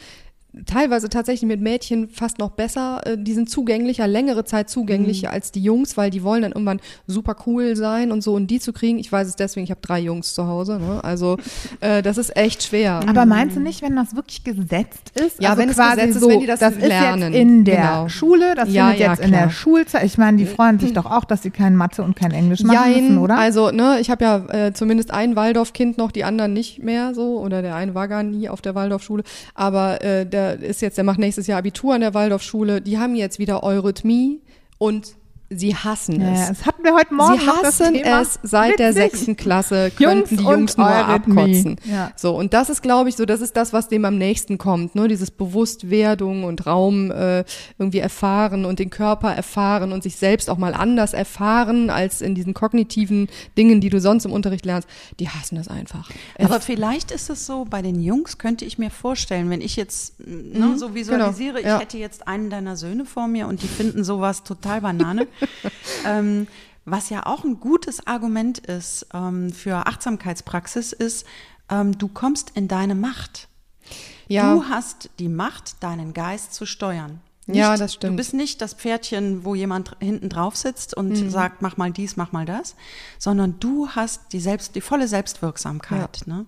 teilweise 0.67 1.09
tatsächlich 1.09 1.47
mit 1.47 1.61
Mädchen 1.61 2.09
fast 2.09 2.39
noch 2.39 2.51
besser, 2.51 3.01
äh, 3.05 3.17
die 3.17 3.33
sind 3.35 3.49
zugänglicher, 3.49 4.07
längere 4.07 4.45
Zeit 4.45 4.69
zugänglicher 4.69 5.29
mhm. 5.29 5.35
als 5.35 5.53
die 5.53 5.63
Jungs, 5.63 5.97
weil 5.97 6.11
die 6.11 6.23
wollen 6.23 6.43
dann 6.43 6.53
irgendwann 6.53 6.81
super 7.07 7.37
cool 7.47 7.77
sein 7.77 8.11
und 8.11 8.23
so 8.23 8.35
und 8.35 8.49
die 8.49 8.59
zu 8.59 8.73
kriegen. 8.73 8.99
Ich 8.99 9.11
weiß 9.11 9.29
es 9.29 9.37
deswegen, 9.37 9.65
ich 9.65 9.71
habe 9.71 9.81
drei 9.81 10.01
Jungs 10.01 10.35
zu 10.35 10.47
Hause, 10.47 10.79
ne? 10.81 11.03
also 11.05 11.37
äh, 11.81 12.03
das 12.03 12.19
ist 12.19 12.37
echt 12.37 12.65
schwer. 12.65 13.01
Aber 13.07 13.27
meinst 13.27 13.57
du 13.57 13.61
nicht, 13.61 13.83
wenn 13.83 13.95
das 13.95 14.17
wirklich 14.17 14.43
gesetzt 14.43 15.13
ist? 15.15 15.41
Ja, 15.41 15.51
also 15.51 15.63
wenn 15.63 15.69
es 15.69 15.77
gesetzt 15.77 16.21
so, 16.21 16.29
ist, 16.29 16.33
wenn 16.33 16.41
die 16.41 16.47
das, 16.47 16.61
das 16.61 16.77
lernen. 16.77 17.23
ist 17.23 17.29
jetzt 17.29 17.41
in 17.41 17.65
der 17.65 17.77
genau. 17.77 18.09
Schule, 18.09 18.55
das 18.55 18.73
ja, 18.73 18.89
findet 18.89 19.01
ja, 19.01 19.11
jetzt 19.11 19.19
klar. 19.19 19.27
in 19.27 19.33
der 19.33 19.51
Schulzeit. 19.51 20.05
Ich 20.05 20.19
meine, 20.19 20.37
die 20.37 20.47
freuen 20.47 20.81
sich 20.81 20.93
doch 20.93 21.07
auch, 21.07 21.25
dass 21.25 21.43
sie 21.43 21.51
kein 21.51 21.77
Mathe 21.77 22.03
und 22.03 22.17
kein 22.17 22.33
Englisch 22.33 22.63
machen 22.63 22.93
Jein, 22.93 23.03
müssen, 23.05 23.19
oder? 23.19 23.39
Also, 23.39 23.71
ne, 23.71 23.99
ich 24.01 24.11
habe 24.11 24.25
ja 24.25 24.37
äh, 24.49 24.73
zumindest 24.73 25.13
ein 25.13 25.37
Waldorfkind 25.37 25.97
noch, 25.97 26.11
die 26.11 26.25
anderen 26.25 26.53
nicht 26.53 26.83
mehr 26.83 27.15
so 27.15 27.39
oder 27.39 27.63
der 27.63 27.77
eine 27.77 27.95
war 27.95 28.09
gar 28.09 28.25
nie 28.25 28.49
auf 28.49 28.61
der 28.61 28.75
Waldorfschule, 28.75 29.23
aber 29.55 30.03
äh, 30.03 30.27
der 30.27 30.40
ist 30.49 30.83
jetzt, 30.83 30.97
der 30.97 31.05
macht 31.05 31.19
nächstes 31.19 31.47
Jahr 31.47 31.59
Abitur 31.59 31.95
an 31.95 32.01
der 32.01 32.15
Waldorfschule. 32.15 32.81
Die 32.81 32.99
haben 32.99 33.15
jetzt 33.15 33.39
wieder 33.39 33.63
Eurythmie 33.63 34.41
und 34.79 35.17
Sie 35.53 35.75
hassen 35.75 36.21
Ja, 36.21 36.33
es. 36.33 36.49
das 36.49 36.67
hatten 36.67 36.85
wir 36.85 36.95
heute 36.95 37.13
Morgen 37.13 37.41
Sie 37.41 37.47
hassen 37.49 37.95
Thema. 37.95 38.21
es 38.21 38.39
seit 38.45 38.79
der 38.79 38.93
sechsten 38.93 39.35
Klasse, 39.37 39.91
Jungs 39.99 40.29
könnten 40.29 40.37
die 40.37 40.45
und 40.45 40.53
Jungs 40.53 40.77
nur 40.77 40.87
abkotzen. 40.87 41.77
Ja. 41.85 42.13
So, 42.15 42.37
und 42.37 42.55
das 42.55 42.71
ist, 42.71 42.83
glaube 42.83 43.09
ich, 43.09 43.17
so, 43.17 43.25
das 43.25 43.41
ist 43.41 43.57
das, 43.57 43.73
was 43.73 43.89
dem 43.89 44.05
am 44.05 44.17
nächsten 44.17 44.59
kommt, 44.59 44.95
ne? 44.95 45.09
Dieses 45.09 45.33
Bewusstwerdung 45.33 46.45
und 46.45 46.67
Raum 46.67 47.11
äh, 47.11 47.43
irgendwie 47.79 47.99
erfahren 47.99 48.65
und 48.65 48.79
den 48.79 48.91
Körper 48.91 49.35
erfahren 49.35 49.93
und 49.93 50.05
sich 50.05 50.15
selbst 50.15 50.49
auch 50.49 50.57
mal 50.57 50.73
anders 50.73 51.15
erfahren 51.15 51.91
als 51.91 52.21
in 52.21 52.37
diesen 52.37 52.55
kognitiven 52.55 53.27
Dingen, 53.59 53.81
die 53.81 53.91
du 53.91 54.01
sonst 54.01 54.27
im 54.27 54.33
Unterricht 54.33 54.65
lernst. 54.65 54.89
Die 55.19 55.31
hassen 55.31 55.57
das 55.57 55.67
einfach. 55.67 56.09
Aber 56.39 56.61
vielleicht 56.61 57.11
ist 57.11 57.29
es 57.29 57.45
so, 57.45 57.67
bei 57.69 57.83
den 57.83 58.01
Jungs 58.01 58.39
könnte 58.39 58.65
ich 58.65 58.79
mir 58.79 58.91
vorstellen, 58.91 59.51
wenn 59.51 59.63
ich 59.63 59.75
jetzt 59.75 60.15
ne, 60.25 60.79
so 60.79 60.95
visualisiere, 60.95 61.57
genau, 61.57 61.69
ja. 61.69 61.77
ich 61.77 61.83
hätte 61.83 61.99
jetzt 61.99 62.29
einen 62.29 62.51
deiner 62.51 62.77
Söhne 62.77 63.05
vor 63.05 63.27
mir 63.27 63.49
und 63.49 63.63
die 63.65 63.69
finden 63.69 64.05
sowas 64.05 64.45
total 64.45 64.81
Banane. 64.83 65.27
ähm, 66.05 66.47
was 66.85 67.11
ja 67.11 67.27
auch 67.27 67.45
ein 67.45 67.61
gutes 67.61 68.07
Argument 68.07 68.59
ist 68.59 69.07
ähm, 69.13 69.53
für 69.53 69.87
Achtsamkeitspraxis, 69.87 70.93
ist, 70.93 71.27
ähm, 71.69 71.97
du 71.99 72.09
kommst 72.09 72.51
in 72.55 72.69
deine 72.69 72.95
Macht. 72.95 73.49
Ja. 74.29 74.55
Du 74.55 74.65
hast 74.69 75.11
die 75.19 75.29
Macht, 75.29 75.83
deinen 75.83 76.15
Geist 76.15 76.55
zu 76.55 76.65
steuern. 76.67 77.21
Ja, 77.47 77.77
das 77.77 77.95
stimmt. 77.95 78.13
Du 78.13 78.17
bist 78.17 78.33
nicht 78.35 78.61
das 78.61 78.75
Pferdchen, 78.75 79.45
wo 79.45 79.55
jemand 79.55 79.97
hinten 79.99 80.29
drauf 80.29 80.57
sitzt 80.57 80.97
und 80.97 81.09
Mhm. 81.11 81.31
sagt, 81.31 81.63
mach 81.63 81.77
mal 81.77 81.91
dies, 81.91 82.17
mach 82.17 82.31
mal 82.33 82.47
das, 82.47 82.77
sondern 83.19 83.59
du 83.59 83.89
hast 83.89 84.33
die 84.33 84.41
selbst, 84.41 84.77
die 84.77 84.81
volle 84.81 85.09
Selbstwirksamkeit. 85.09 86.23
Ne? 86.27 86.47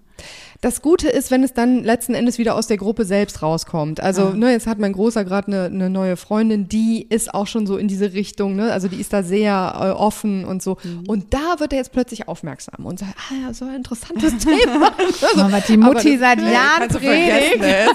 Das 0.60 0.80
Gute 0.80 1.08
ist, 1.08 1.32
wenn 1.32 1.42
es 1.42 1.52
dann 1.54 1.82
letzten 1.82 2.14
Endes 2.14 2.38
wieder 2.38 2.54
aus 2.54 2.68
der 2.68 2.76
Gruppe 2.76 3.04
selbst 3.04 3.42
rauskommt. 3.42 4.00
Also, 4.00 4.30
ne, 4.30 4.52
jetzt 4.52 4.68
hat 4.68 4.78
mein 4.78 4.92
Großer 4.92 5.24
gerade 5.24 5.48
eine 5.48 5.70
ne 5.70 5.90
neue 5.90 6.16
Freundin, 6.16 6.68
die 6.68 7.04
ist 7.08 7.34
auch 7.34 7.48
schon 7.48 7.66
so 7.66 7.76
in 7.76 7.88
diese 7.88 8.12
Richtung, 8.12 8.54
ne? 8.54 8.72
Also 8.72 8.86
die 8.86 9.00
ist 9.00 9.12
da 9.12 9.24
sehr 9.24 9.74
äh, 9.80 9.90
offen 9.90 10.44
und 10.44 10.62
so. 10.62 10.76
Mhm. 10.84 11.02
Und 11.08 11.34
da 11.34 11.58
wird 11.58 11.72
er 11.72 11.78
jetzt 11.78 11.90
plötzlich 11.90 12.28
aufmerksam 12.28 12.86
und 12.86 13.00
sagt, 13.00 13.12
ah 13.28 13.34
ja, 13.48 13.52
so 13.52 13.64
ein 13.64 13.74
interessantes 13.74 14.36
Thema. 14.44 14.92
Also, 14.96 15.40
Aber 15.40 15.50
was 15.52 15.66
die 15.66 15.76
Mutti 15.76 16.16
seit 16.16 16.38
Jahren 16.40 16.86
predigt. 16.88 17.60
ne? 17.60 17.86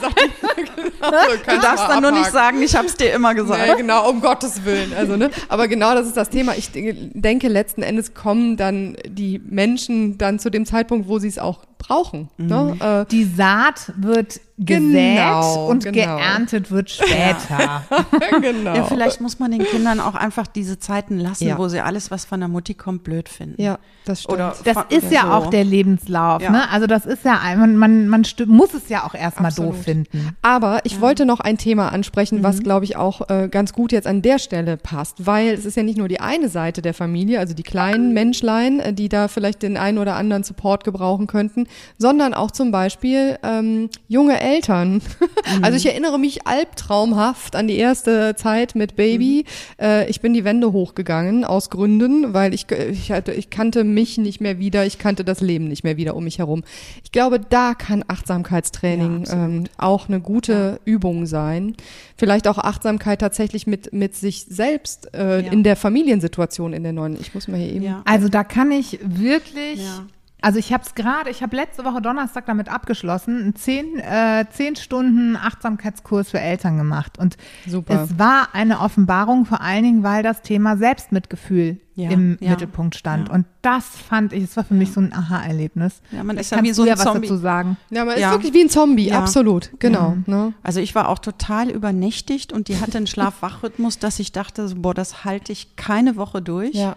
Genau, 0.99 1.12
so, 1.12 1.51
Du 1.56 1.62
darfst 1.62 1.88
dann 1.88 2.01
nur 2.01 2.12
nicht 2.12 2.32
sagen, 2.32 2.62
ich 2.62 2.75
habe 2.75 2.88
es 2.88 2.95
dir 2.95 3.13
immer 3.13 3.34
gesagt. 3.34 3.62
Nee, 3.65 3.77
genau, 3.77 4.10
um 4.10 4.19
Gottes 4.19 4.65
Willen. 4.65 4.91
Also, 4.93 5.15
ne? 5.15 5.30
Aber 5.47 5.69
genau 5.69 5.93
das 5.93 6.08
ist 6.08 6.17
das 6.17 6.30
Thema. 6.30 6.53
Ich 6.58 6.71
de- 6.71 6.95
denke, 7.13 7.47
letzten 7.47 7.82
Endes 7.82 8.13
kommen 8.13 8.58
dann 8.58 8.97
die 9.08 9.39
Menschen 9.39 10.17
dann 10.17 10.38
zu 10.39 10.49
dem 10.49 10.65
Zeitpunkt, 10.65 11.08
wo 11.08 11.19
sie 11.19 11.27
es 11.30 11.39
auch 11.39 11.63
brauchen. 11.77 12.29
Ne? 12.37 12.77
Äh, 12.79 13.09
Die 13.11 13.23
Saat 13.23 13.93
wird 13.97 14.39
gesät 14.58 15.17
Genau, 15.17 15.67
und 15.70 15.84
genau. 15.84 16.17
geerntet 16.17 16.72
wird 16.72 16.89
später. 16.89 17.84
genau. 18.41 18.76
Ja, 18.76 18.84
vielleicht 18.86 19.22
muss 19.22 19.38
man 19.38 19.52
den 19.52 19.63
Kindern 19.63 20.00
auch 20.00 20.15
einfach 20.15 20.48
diese 20.48 20.80
Zeiten 20.80 21.20
lassen, 21.20 21.48
Ja. 21.48 21.58
wo 21.60 21.67
sie 21.67 21.80
alles, 21.80 22.10
was 22.10 22.26
von 22.26 22.39
der 22.39 22.50
Mutti 22.50 22.74
kommt, 22.74 23.04
blöd 23.04 23.30
finden. 23.30 23.62
Ja, 23.62 23.78
das 24.06 24.24
stimmt. 24.24 24.34
Oder 24.39 24.56
Das 24.63 24.78
ist 24.89 25.12
ja 25.12 25.22
so. 25.24 25.28
auch 25.28 25.50
der 25.52 25.63
Lebenslauf, 25.63 26.41
Ja. 26.41 26.50
ne? 26.50 26.70
Also 26.72 26.88
das 26.88 27.06
ist 27.06 27.24
ja, 27.24 27.39
ein- 27.39 27.60
man, 27.60 27.78
man, 27.78 28.08
man 28.08 28.24
muss 28.48 28.74
es 28.74 28.89
ja 28.89 29.06
auch 29.06 29.13
erstmal 29.13 29.52
doof 29.52 29.84
finden. 29.84 30.36
Aber 30.41 30.80
ich 30.86 31.02
wollte 31.02 31.26
noch 31.28 31.39
ein 31.39 31.60
Thema 31.60 31.91
ansprechen, 31.91 32.39
Mhm. 32.39 32.43
was, 32.43 32.60
glaube 32.63 32.86
ich, 32.86 32.96
auch 32.98 33.30
äh, 33.30 33.50
ganz 33.50 33.74
gut 33.74 33.91
jetzt 33.91 34.08
an 34.08 34.24
der 34.24 34.39
Stelle 34.39 34.78
passt, 34.78 35.26
weil 35.28 35.50
es 35.50 35.65
ist 35.65 35.78
ja 35.78 35.84
nicht 35.84 36.00
nur 36.00 36.08
die 36.08 36.20
eine 36.20 36.50
Seite 36.50 36.82
der 36.82 36.96
Familie, 36.96 37.39
also 37.39 37.54
die 37.54 37.63
kleinen 37.63 38.12
Menschlein, 38.13 38.80
äh, 38.80 38.91
die 38.93 39.08
da 39.08 39.28
vielleicht 39.28 39.62
den 39.62 39.78
einen 39.78 40.00
oder 40.00 40.15
anderen 40.15 40.43
Support 40.43 40.84
gebrauchen 40.84 41.28
könnten, 41.28 41.67
sondern 42.00 42.34
auch 42.34 42.50
zum 42.50 42.72
Beispiel 42.72 43.38
ähm, 43.43 43.89
junge 44.08 44.34
Eltern. 44.34 44.46
Mhm. 44.47 45.63
Also 45.63 45.77
ich 45.77 45.86
erinnere 45.86 46.17
mich 46.19 46.47
albtraumhaft 46.47 47.55
an 47.55 47.67
die 47.67 47.77
erste 47.77 48.36
Zeit 48.36 48.75
mit 48.75 48.95
Baby. 48.95 49.45
Mhm. 49.79 49.83
Äh, 49.86 50.10
ich 50.10 50.21
bin 50.21 50.33
die 50.33 50.43
Wände 50.43 50.71
hochgegangen 50.71 51.43
aus 51.45 51.69
Gründen, 51.69 52.33
weil 52.33 52.53
ich, 52.53 52.67
ich, 52.71 53.12
hatte, 53.12 53.31
ich 53.33 53.49
kannte 53.49 53.83
mich 53.83 54.17
nicht 54.17 54.41
mehr 54.41 54.60
wieder, 54.60 54.86
ich 54.86 54.97
kannte 54.99 55.23
das 55.23 55.41
Leben 55.41 55.67
nicht 55.67 55.83
mehr 55.83 55.97
wieder 55.97 56.15
um 56.15 56.23
mich 56.23 56.39
herum. 56.39 56.63
Ich 57.03 57.12
glaube, 57.12 57.39
da 57.39 57.73
kann 57.73 58.03
Achtsamkeitstraining 58.07 59.25
Ja, 59.25 59.33
ähm, 59.33 59.63
auch 59.77 60.07
eine 60.07 60.19
gute 60.19 60.79
Übung 60.86 61.25
sein. 61.25 61.75
Vielleicht 62.17 62.47
auch 62.47 62.57
Achtsamkeit 62.57 63.19
tatsächlich 63.21 63.67
mit, 63.67 63.93
mit 63.93 64.15
sich 64.15 64.45
selbst 64.49 65.13
äh, 65.13 65.41
Ja. 65.41 65.51
in 65.51 65.63
der 65.63 65.75
Familiensituation 65.75 66.73
in 66.73 66.83
der 66.83 66.93
neuen. 66.93 67.17
Ich 67.19 67.33
muss 67.33 67.47
mal 67.47 67.57
hier 67.57 67.71
eben. 67.73 67.83
Ja. 67.86 68.01
Also 68.05 68.29
da 68.29 68.43
kann 68.43 68.71
ich 68.71 68.99
wirklich, 69.03 69.79
Ja. 69.79 70.05
Also 70.41 70.60
ich 70.60 70.71
habe 70.71 70.84
es 70.84 70.93
gerade, 70.93 71.30
ich 71.32 71.41
habe 71.41 71.56
letzte 71.56 71.84
Woche 71.84 72.02
Donnerstag 72.02 72.45
damit 72.45 72.69
abgeschlossen, 72.69 73.41
einen 73.41 73.56
zehn, 73.56 73.97
äh, 74.00 74.45
zehn 74.52 74.76
Stunden 74.76 75.36
Achtsamkeitskurs 75.36 76.30
für 76.30 76.39
Eltern 76.39 76.78
gemacht. 76.78 77.17
Und 77.17 77.38
Super. 77.67 78.04
es 78.04 78.19
war 78.19 78.50
eine 78.54 78.80
Offenbarung, 78.80 79.45
vor 79.45 79.62
allen 79.62 79.84
Dingen, 79.84 80.04
weil 80.04 80.21
das 80.23 80.41
Thema 80.43 80.78
Selbstmitgefühl 80.78 81.80
Ja, 81.95 82.12
im 82.12 82.38
ja, 82.39 82.52
Mittelpunkt 82.52 82.95
stand. 82.95 83.30
ja. 83.30 83.34
Und 83.34 83.45
das 83.63 83.86
fand 83.88 84.32
ich, 84.32 84.43
es 84.43 84.56
war 84.56 84.63
für 84.63 84.76
mich 84.76 84.91
so 84.91 85.02
ein 85.02 85.12
Aha-Erlebnis. 85.12 86.02
Ja, 86.12 86.23
man 86.23 86.38
ist 86.38 86.52
ja 86.52 86.62
wie 86.62 86.71
so 86.71 86.84
ein 86.84 86.88
ja 86.89 86.93
was 86.97 87.04
Zombie. 87.04 87.28
dazu 87.28 87.38
sagen. 87.38 87.78
Ja, 87.89 88.06
man 88.06 88.19
Ja. 88.19 88.28
ist 88.30 88.36
wirklich 88.36 88.54
wie 88.54 88.62
ein 88.62 88.69
Zombie, 88.69 89.08
Ja. 89.10 89.19
absolut. 89.19 89.71
Genau. 89.80 90.17
Ne? 90.28 90.54
Also 90.62 90.80
ich 90.80 90.93
war 90.93 91.10
auch 91.10 91.17
total 91.19 91.69
übernächtigt 91.71 92.54
und 92.54 92.67
die 92.67 92.80
hatte 92.80 92.97
einen 92.97 93.08
Schlaf-Wach-Rhythmus, 93.08 93.97
dass 93.97 94.19
ich 94.19 94.32
dachte, 94.34 94.67
so, 94.67 94.76
boah, 94.78 94.93
das 94.93 95.26
halte 95.26 95.52
ich 95.52 95.76
keine 95.76 96.15
Woche 96.15 96.43
durch. 96.43 96.76
Ja. 96.76 96.95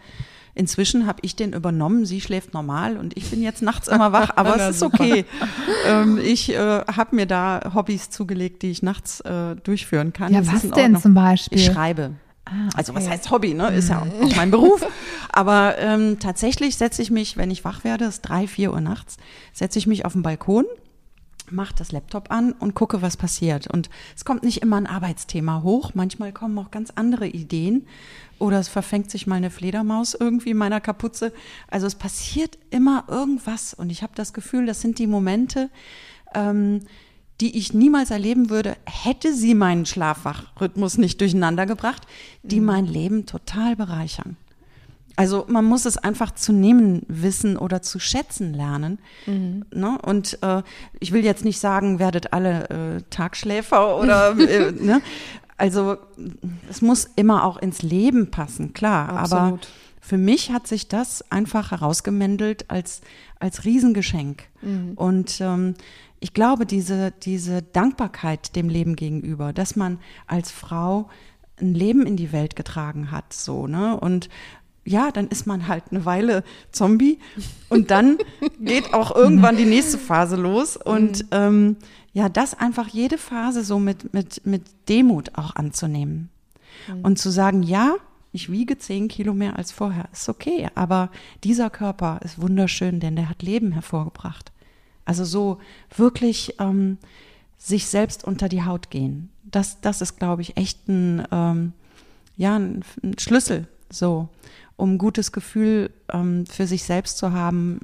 Inzwischen 0.54 1.06
habe 1.06 1.18
ich 1.22 1.36
den 1.36 1.52
übernommen. 1.52 2.06
Sie 2.06 2.20
schläft 2.20 2.54
normal 2.54 2.96
und 2.96 3.16
ich 3.16 3.30
bin 3.30 3.42
jetzt 3.42 3.62
nachts 3.62 3.88
immer 3.88 4.12
wach, 4.12 4.30
aber 4.36 4.56
es 4.68 4.76
ist 4.76 4.82
okay. 4.82 5.24
ähm, 5.86 6.18
ich 6.18 6.52
äh, 6.52 6.56
habe 6.56 7.16
mir 7.16 7.26
da 7.26 7.72
Hobbys 7.74 8.10
zugelegt, 8.10 8.62
die 8.62 8.70
ich 8.70 8.82
nachts 8.82 9.20
äh, 9.20 9.56
durchführen 9.56 10.12
kann. 10.12 10.32
Ja, 10.32 10.40
Das 10.40 10.52
was 10.52 10.70
denn 10.70 10.96
zum 10.98 11.14
Beispiel? 11.14 11.58
Ich 11.58 11.66
schreibe. 11.66 12.12
Also 12.74 12.94
was 12.94 13.08
heißt 13.08 13.30
Hobby, 13.30 13.54
ne? 13.54 13.68
Ist 13.68 13.90
ja 13.90 14.02
auch 14.02 14.36
mein 14.36 14.50
Beruf. 14.50 14.84
Aber 15.32 15.78
ähm, 15.78 16.18
tatsächlich 16.18 16.76
setze 16.76 17.00
ich 17.00 17.10
mich, 17.10 17.36
wenn 17.36 17.50
ich 17.50 17.64
wach 17.64 17.84
werde, 17.84 18.06
es 18.06 18.16
ist 18.16 18.22
drei, 18.22 18.48
vier 18.48 18.72
Uhr 18.72 18.80
nachts, 18.80 19.18
setze 19.52 19.78
ich 19.78 19.86
mich 19.86 20.04
auf 20.04 20.14
den 20.14 20.22
Balkon, 20.22 20.64
mache 21.52 21.74
das 21.76 21.92
Laptop 21.92 22.30
an 22.30 22.52
und 22.52 22.74
gucke, 22.74 23.02
was 23.02 23.16
passiert. 23.16 23.66
Und 23.66 23.90
es 24.16 24.24
kommt 24.24 24.42
nicht 24.42 24.62
immer 24.62 24.76
ein 24.76 24.86
Arbeitsthema 24.86 25.62
hoch. 25.62 25.92
Manchmal 25.94 26.32
kommen 26.32 26.58
auch 26.58 26.70
ganz 26.70 26.90
andere 26.94 27.26
Ideen. 27.26 27.86
Oder 28.38 28.58
es 28.58 28.68
verfängt 28.68 29.10
sich 29.10 29.26
mal 29.26 29.36
eine 29.36 29.50
Fledermaus 29.50 30.14
irgendwie 30.14 30.50
in 30.50 30.56
meiner 30.56 30.80
Kapuze. 30.80 31.32
Also 31.70 31.86
es 31.86 31.94
passiert 31.94 32.58
immer 32.70 33.04
irgendwas. 33.08 33.74
Und 33.74 33.90
ich 33.90 34.02
habe 34.02 34.12
das 34.14 34.32
Gefühl, 34.32 34.66
das 34.66 34.80
sind 34.80 34.98
die 34.98 35.06
Momente, 35.06 35.70
ähm, 36.34 36.80
die 37.40 37.56
ich 37.56 37.72
niemals 37.72 38.10
erleben 38.10 38.50
würde, 38.50 38.76
hätte 38.86 39.34
sie 39.34 39.54
meinen 39.54 39.86
Schlafwachrhythmus 39.86 40.98
nicht 40.98 41.20
durcheinander 41.20 41.66
gebracht, 41.66 42.06
die 42.42 42.60
mein 42.60 42.86
Leben 42.86 43.26
total 43.26 43.76
bereichern. 43.76 44.36
Also 45.20 45.44
man 45.48 45.66
muss 45.66 45.84
es 45.84 45.98
einfach 45.98 46.30
zu 46.30 46.50
nehmen 46.50 47.02
wissen 47.06 47.58
oder 47.58 47.82
zu 47.82 47.98
schätzen 47.98 48.54
lernen. 48.54 48.98
Ne? 49.70 49.98
Und 50.00 50.38
äh, 50.42 50.62
ich 50.98 51.12
will 51.12 51.22
jetzt 51.22 51.44
nicht 51.44 51.60
sagen, 51.60 51.98
werdet 51.98 52.32
alle 52.32 52.70
äh, 52.70 53.02
Tagschläfer 53.10 53.98
oder 54.00 54.38
äh, 54.38 54.72
ne? 54.72 55.02
also 55.58 55.98
es 56.70 56.80
muss 56.80 57.06
immer 57.16 57.44
auch 57.44 57.58
ins 57.58 57.82
Leben 57.82 58.30
passen, 58.30 58.72
klar. 58.72 59.10
Aber 59.10 59.20
Absolut. 59.20 59.68
für 60.00 60.16
mich 60.16 60.52
hat 60.52 60.66
sich 60.66 60.88
das 60.88 61.30
einfach 61.30 61.72
herausgemändelt 61.72 62.70
als, 62.70 63.02
als 63.38 63.66
Riesengeschenk. 63.66 64.44
Und 64.96 65.38
ähm, 65.42 65.74
ich 66.18 66.32
glaube, 66.32 66.64
diese, 66.64 67.10
diese 67.10 67.60
Dankbarkeit 67.60 68.56
dem 68.56 68.70
Leben 68.70 68.96
gegenüber, 68.96 69.52
dass 69.52 69.76
man 69.76 69.98
als 70.26 70.50
Frau 70.50 71.10
ein 71.60 71.74
Leben 71.74 72.06
in 72.06 72.16
die 72.16 72.32
Welt 72.32 72.56
getragen 72.56 73.10
hat, 73.10 73.32
so, 73.32 73.66
ne? 73.66 73.98
Und 73.98 74.28
ja, 74.90 75.10
dann 75.10 75.28
ist 75.28 75.46
man 75.46 75.68
halt 75.68 75.84
eine 75.90 76.04
Weile 76.04 76.44
Zombie 76.72 77.18
und 77.68 77.90
dann 77.90 78.18
geht 78.60 78.92
auch 78.92 79.14
irgendwann 79.14 79.56
die 79.56 79.64
nächste 79.64 79.98
Phase 79.98 80.36
los 80.36 80.76
und 80.76 81.24
ähm, 81.30 81.76
ja, 82.12 82.28
das 82.28 82.58
einfach 82.58 82.88
jede 82.88 83.18
Phase 83.18 83.64
so 83.64 83.78
mit, 83.78 84.12
mit, 84.12 84.44
mit 84.44 84.64
Demut 84.88 85.36
auch 85.36 85.54
anzunehmen 85.54 86.28
und 87.02 87.18
zu 87.18 87.30
sagen, 87.30 87.62
ja, 87.62 87.94
ich 88.32 88.50
wiege 88.50 88.78
zehn 88.78 89.08
Kilo 89.08 89.34
mehr 89.34 89.56
als 89.56 89.72
vorher, 89.72 90.08
ist 90.12 90.28
okay, 90.28 90.68
aber 90.74 91.10
dieser 91.44 91.70
Körper 91.70 92.20
ist 92.24 92.40
wunderschön, 92.40 93.00
denn 93.00 93.16
der 93.16 93.28
hat 93.28 93.42
Leben 93.42 93.72
hervorgebracht. 93.72 94.52
Also 95.04 95.24
so 95.24 95.58
wirklich 95.96 96.54
ähm, 96.60 96.98
sich 97.58 97.86
selbst 97.86 98.24
unter 98.24 98.48
die 98.48 98.64
Haut 98.64 98.90
gehen. 98.90 99.30
Das, 99.44 99.80
das 99.80 100.00
ist, 100.00 100.18
glaube 100.18 100.42
ich, 100.42 100.56
echt 100.56 100.88
ein, 100.88 101.26
ähm, 101.32 101.72
ja, 102.36 102.56
ein, 102.56 102.84
ein 103.02 103.18
Schlüssel, 103.18 103.66
so, 103.90 104.28
um 104.80 104.94
ein 104.94 104.98
gutes 104.98 105.32
Gefühl 105.32 105.90
ähm, 106.12 106.46
für 106.46 106.66
sich 106.66 106.84
selbst 106.84 107.18
zu 107.18 107.32
haben, 107.32 107.80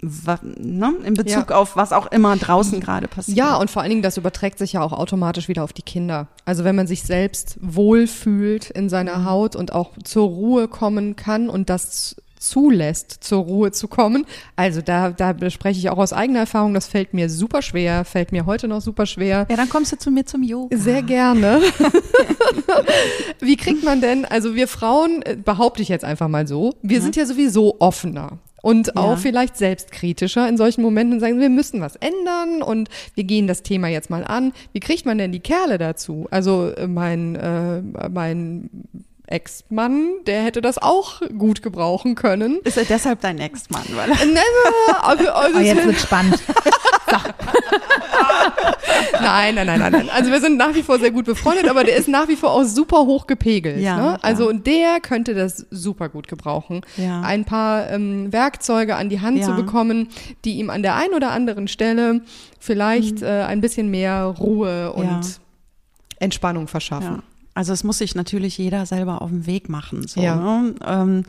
wa, 0.00 0.38
ne, 0.42 0.94
in 1.04 1.14
Bezug 1.14 1.50
Ja. 1.50 1.56
auf 1.56 1.76
was 1.76 1.92
auch 1.92 2.06
immer 2.12 2.36
draußen 2.36 2.80
gerade 2.80 3.08
passiert. 3.08 3.36
Ja, 3.36 3.56
und 3.56 3.70
vor 3.70 3.82
allen 3.82 3.90
Dingen, 3.90 4.02
das 4.02 4.16
überträgt 4.16 4.58
sich 4.58 4.74
ja 4.74 4.80
auch 4.82 4.92
automatisch 4.92 5.48
wieder 5.48 5.64
auf 5.64 5.72
die 5.72 5.82
Kinder. 5.82 6.28
Also 6.44 6.64
wenn 6.64 6.76
man 6.76 6.86
sich 6.86 7.02
selbst 7.02 7.58
wohlfühlt 7.60 8.70
in 8.70 8.88
seiner 8.88 9.24
Haut 9.24 9.56
und 9.56 9.72
auch 9.72 9.92
zur 10.04 10.28
Ruhe 10.28 10.68
kommen 10.68 11.16
kann 11.16 11.48
und 11.48 11.68
das 11.68 12.16
zulässt, 12.40 13.18
zur 13.24 13.42
Ruhe 13.44 13.72
zu 13.72 13.88
kommen. 13.88 14.24
Also 14.56 14.80
da, 14.82 15.10
da 15.10 15.34
spreche 15.50 15.78
ich 15.78 15.90
auch 15.90 15.98
aus 15.98 16.12
eigener 16.12 16.40
Erfahrung, 16.40 16.74
das 16.74 16.86
fällt 16.86 17.14
mir 17.14 17.28
super 17.30 17.62
schwer, 17.62 18.04
fällt 18.04 18.32
mir 18.32 18.46
heute 18.46 18.68
noch 18.68 18.80
super 18.80 19.06
schwer. 19.06 19.46
Ja, 19.50 19.56
dann 19.56 19.68
kommst 19.68 19.92
du 19.92 19.98
zu 19.98 20.10
mir 20.10 20.24
zum 20.26 20.42
Yoga. 20.42 20.76
Sehr 20.76 21.02
gerne. 21.02 21.60
Wie 23.40 23.56
kriegt 23.56 23.84
man 23.84 24.00
denn, 24.00 24.24
also 24.24 24.54
wir 24.54 24.68
Frauen, 24.68 25.22
äh, 25.22 25.36
behaupte 25.36 25.82
ich 25.82 25.88
jetzt 25.88 26.04
einfach 26.04 26.28
mal 26.28 26.46
so, 26.46 26.74
wir 26.82 27.00
sind 27.00 27.16
ja 27.16 27.26
sowieso 27.26 27.76
offener 27.80 28.38
und 28.62 28.96
auch 28.96 29.10
Ja. 29.12 29.16
vielleicht 29.16 29.56
selbstkritischer 29.56 30.48
in 30.48 30.56
solchen 30.56 30.82
Momenten 30.82 31.14
und 31.14 31.20
sagen, 31.20 31.38
wir 31.40 31.48
müssen 31.48 31.80
was 31.80 31.96
ändern 31.96 32.62
und 32.62 32.88
wir 33.14 33.24
gehen 33.24 33.46
das 33.46 33.62
Thema 33.62 33.88
jetzt 33.88 34.10
mal 34.10 34.24
an. 34.24 34.52
Wie 34.72 34.80
kriegt 34.80 35.06
man 35.06 35.18
denn 35.18 35.32
die 35.32 35.40
Kerle 35.40 35.78
dazu? 35.78 36.26
Also 36.30 36.70
äh, 36.70 36.86
mein, 36.88 37.36
äh, 37.36 37.82
mein 38.10 38.70
Ex-Mann, 39.28 40.08
der 40.26 40.42
hätte 40.42 40.60
das 40.60 40.78
auch 40.78 41.20
gut 41.38 41.62
gebrauchen 41.62 42.14
können. 42.14 42.58
Ist 42.64 42.76
er 42.78 42.84
deshalb 42.84 43.20
dein 43.20 43.38
Ex-Mann? 43.38 43.82
Weil 43.94 44.08
Never, 44.08 45.04
also, 45.04 45.30
also 45.32 45.58
Oh, 45.58 45.60
jetzt 45.60 45.84
wird 45.84 45.98
spannend. 46.00 46.38
Nein, 49.20 49.54
nein, 49.54 49.66
nein, 49.66 49.78
nein, 49.80 49.92
nein. 49.92 50.10
Also 50.10 50.30
wir 50.30 50.40
sind 50.40 50.56
nach 50.56 50.74
wie 50.74 50.82
vor 50.82 50.98
sehr 50.98 51.10
gut 51.10 51.24
befreundet, 51.26 51.68
aber 51.68 51.84
der 51.84 51.96
ist 51.96 52.08
nach 52.08 52.28
wie 52.28 52.36
vor 52.36 52.50
auch 52.52 52.64
super 52.64 52.98
hoch 53.06 53.26
gepegelt. 53.26 53.80
Ja, 53.80 53.96
ne? 53.96 54.18
Also 54.22 54.48
und 54.48 54.66
der 54.66 55.00
könnte 55.00 55.34
das 55.34 55.66
super 55.70 56.08
gut 56.08 56.28
gebrauchen. 56.28 56.82
Ja. 56.96 57.20
Ein 57.22 57.44
paar 57.44 57.90
ähm, 57.90 58.32
Werkzeuge 58.32 58.96
an 58.96 59.08
die 59.08 59.20
Hand 59.20 59.38
Ja. 59.38 59.44
zu 59.46 59.54
bekommen, 59.54 60.08
die 60.44 60.58
ihm 60.58 60.70
an 60.70 60.82
der 60.82 60.96
einen 60.96 61.14
oder 61.14 61.30
anderen 61.30 61.68
Stelle 61.68 62.22
vielleicht 62.58 63.22
äh, 63.22 63.42
ein 63.42 63.60
bisschen 63.60 63.90
mehr 63.90 64.24
Ruhe 64.24 64.92
und 64.92 65.08
Mhm. 65.08 65.20
Entspannung 66.20 66.66
verschaffen. 66.68 67.22
Also 67.58 67.72
es 67.72 67.82
muss 67.82 67.98
sich 67.98 68.14
natürlich 68.14 68.56
jeder 68.56 68.86
selber 68.86 69.20
auf 69.20 69.30
den 69.30 69.44
Weg 69.46 69.68
machen. 69.68 70.06
So, 70.06 70.20
Ja. 70.20 70.36
ne? 70.36 70.74
ähm, 70.86 71.24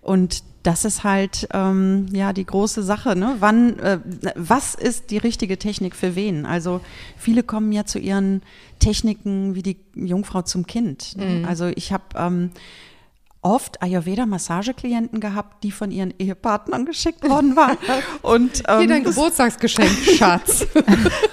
und 0.00 0.42
das 0.62 0.86
ist 0.86 1.04
halt 1.04 1.46
ähm, 1.52 2.06
ja 2.10 2.32
die 2.32 2.46
große 2.46 2.82
Sache. 2.82 3.14
Ne? 3.16 3.36
Wann, 3.40 3.78
äh, 3.80 3.98
was 4.34 4.74
ist 4.74 5.10
die 5.10 5.18
richtige 5.18 5.58
Technik 5.58 5.94
für 5.94 6.16
wen? 6.16 6.46
Also 6.46 6.80
viele 7.18 7.42
kommen 7.42 7.70
ja 7.70 7.84
zu 7.84 7.98
ihren 7.98 8.40
Techniken 8.78 9.54
wie 9.54 9.62
die 9.62 9.76
Jungfrau 9.94 10.40
zum 10.40 10.66
Kind. 10.66 11.18
Ne? 11.18 11.40
Mhm. 11.40 11.44
Also 11.44 11.66
ich 11.66 11.92
habe 11.92 12.04
ähm, 12.16 12.50
oft 13.44 13.82
Ayurveda-Massageklienten 13.82 15.20
gehabt, 15.20 15.62
die 15.62 15.70
von 15.70 15.90
ihren 15.90 16.12
Ehepartnern 16.18 16.86
geschickt 16.86 17.28
worden 17.28 17.54
waren. 17.56 17.76
Und 18.22 18.56
Hier 18.66 18.80
ähm, 18.80 18.88
dein 18.88 19.04
Geburtstagsgeschenk, 19.04 19.88
Schatz. 20.16 20.66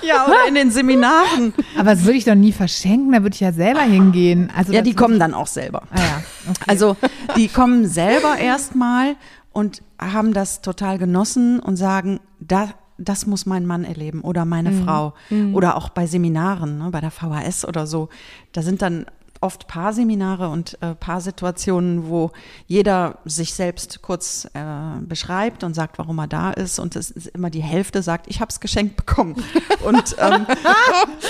ja, 0.02 0.26
oder 0.28 0.48
in 0.48 0.56
den 0.56 0.72
Seminaren. 0.72 1.54
Aber 1.78 1.92
das 1.92 2.04
würde 2.04 2.18
ich 2.18 2.26
doch 2.26 2.36
nie 2.36 2.52
verschenken, 2.52 3.12
da 3.14 3.24
würde 3.24 3.34
ich 3.34 3.40
ja 3.40 3.52
selber 3.54 3.82
hingehen. 3.82 4.52
Also 4.56 4.74
Ja, 4.74 4.82
die 4.82 4.94
kommen 4.94 5.14
ich- 5.16 5.20
dann 5.20 5.34
auch 5.34 5.48
selber. 5.48 5.84
Ah 5.92 6.00
ja, 6.00 6.24
okay. 6.50 6.64
Also 6.68 6.98
die 7.38 7.48
kommen 7.48 7.88
selber 7.88 8.38
erstmal 8.38 9.16
und 9.54 9.82
haben 10.00 10.34
das 10.34 10.62
total 10.62 10.98
genossen 10.98 11.60
und 11.60 11.78
sagen, 11.78 12.20
da, 12.40 12.70
das 12.98 13.26
muss 13.26 13.46
mein 13.46 13.66
Mann 13.66 13.84
erleben 13.86 14.22
oder 14.22 14.44
meine 14.46 14.72
Frau. 14.74 15.14
Oder 15.54 15.76
auch 15.78 15.90
bei 15.90 16.08
Seminaren, 16.08 16.78
ne, 16.78 16.90
bei 16.92 17.00
der 17.02 17.12
VHS 17.12 17.66
oder 17.66 17.88
so. 17.88 18.10
Da 18.52 18.62
sind 18.62 18.82
dann 18.82 19.06
oft 19.42 19.68
Paarseminare 19.68 20.50
und 20.50 20.78
äh, 20.82 20.96
Paarsituationen, 20.96 22.08
wo 22.08 22.32
jeder 22.68 23.18
sich 23.26 23.54
selbst 23.54 24.02
kurz 24.02 24.48
äh, 24.54 24.62
beschreibt 25.02 25.64
und 25.64 25.74
sagt, 25.74 25.98
warum 25.98 26.20
er 26.20 26.28
da 26.28 26.52
ist. 26.52 26.80
Und 26.80 26.96
es 26.96 27.12
ist 27.12 27.28
immer 27.28 27.50
die 27.50 27.62
Hälfte 27.62 28.04
sagt, 28.04 28.28
ich 28.28 28.40
habe 28.40 28.50
es 28.50 28.60
geschenkt 28.60 28.96
bekommen. 28.96 29.36
Und 29.84 30.16
ähm, 30.20 30.46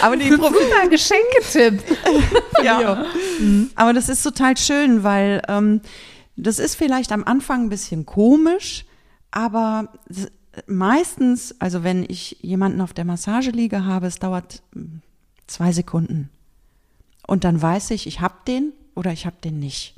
aber 0.02 0.17
die 0.17 0.30
Pro- 0.30 0.47
Super 0.47 0.89
Geschenketipp. 0.89 1.84
ja. 2.63 3.06
Aber 3.76 3.93
das 3.93 4.10
ist 4.10 4.21
total 4.24 4.58
schön, 4.58 5.04
weil 5.04 5.41
ähm, 5.47 5.82
das 6.36 6.60
ist 6.60 6.76
vielleicht 6.76 7.12
am 7.12 7.24
Anfang 7.24 7.63
ein 7.63 7.69
bisschen 7.69 8.06
komisch, 8.06 8.86
aber 9.32 9.88
meistens, 10.67 11.56
also 11.60 11.84
wenn 11.84 12.04
ich 12.08 12.38
jemanden 12.41 12.82
auf 12.82 12.93
der 12.93 13.06
Massageliege 13.06 13.86
habe, 13.86 14.08
es 14.08 14.19
dauert 14.19 14.62
mm, 14.74 14.97
zwei 15.47 15.71
Sekunden. 15.71 16.30
Und 17.27 17.43
dann 17.43 17.62
weiß 17.62 17.91
ich, 17.91 18.07
ich 18.07 18.19
hab 18.21 18.45
den 18.45 18.73
oder 18.95 19.12
ich 19.12 19.25
hab 19.25 19.41
den 19.41 19.60
nicht. 19.60 19.95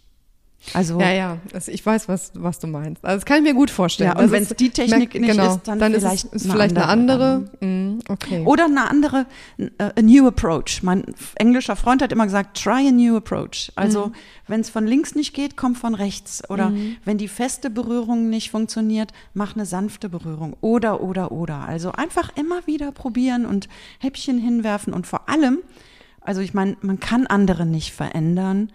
Also 0.74 0.98
Ja, 0.98 1.12
ja, 1.12 1.38
also 1.54 1.74
ich 1.74 1.86
weiß, 1.86 2.08
was, 2.08 2.32
was 2.36 2.58
du 2.60 2.68
meinst. 2.68 3.04
Also 3.04 3.18
das 3.18 3.26
kann 3.26 3.38
ich 3.40 3.44
mir 3.44 3.54
gut 3.54 3.70
vorstellen. 3.70 4.14
Ja, 4.16 4.24
und 4.24 4.32
wenn's 4.32 4.50
ist- 4.52 4.62
die 4.62 4.70
Technik 4.70 5.14
merk- 5.14 5.20
nicht 5.22 5.32
genau, 5.32 5.56
ist, 5.56 5.68
dann 5.68 5.78
ist 5.94 6.00
vielleicht 6.00 6.26
es 6.28 6.32
ist 6.32 6.44
eine 6.46 6.54
vielleicht 6.54 6.78
eine 6.78 6.86
andere 6.88 7.34
andere. 7.60 7.68
Mm, 7.68 8.00
okay. 8.08 8.44
Oder 8.46 8.66
eine 8.66 8.90
andere, 8.90 9.26
äh, 9.58 9.70
a 9.78 10.02
new 10.02 10.26
approach. 10.26 10.82
Mein 10.82 11.04
englischer 11.36 11.76
Freund 11.76 12.02
hat 12.02 12.14
immer 12.14 12.24
gesagt, 12.24 12.62
try 12.64 12.88
a 12.88 12.92
new 12.92 13.18
approach. 13.18 13.74
Also 13.76 14.08
Mhm. 14.08 14.14
wenn 14.48 14.62
es 14.62 14.70
von 14.70 14.88
links 14.88 15.16
nicht 15.16 15.34
geht, 15.34 15.58
komm 15.58 15.76
von 15.76 15.96
rechts. 15.96 16.50
Oder 16.50 16.72
wenn 17.04 17.18
die 17.18 17.28
feste 17.28 17.70
Berührung 17.70 18.30
nicht 18.30 18.50
funktioniert, 18.50 19.12
mach 19.34 19.56
eine 19.56 19.66
sanfte 19.66 20.08
Berührung. 20.08 20.56
Oder, 20.62 21.02
oder, 21.02 21.34
oder. 21.34 21.68
Also 21.68 21.92
einfach 21.92 22.32
immer 22.38 22.66
wieder 22.68 22.94
probieren 22.94 23.46
und 23.46 23.68
Häppchen 24.00 24.38
hinwerfen 24.38 24.94
und 24.94 25.08
vor 25.08 25.28
allem, 25.28 25.60
also 26.24 26.42
ich 26.42 26.54
meine, 26.54 26.78
man 26.82 27.00
kann 27.00 27.28
andere 27.28 27.66
nicht 27.66 27.94
verändern 27.94 28.72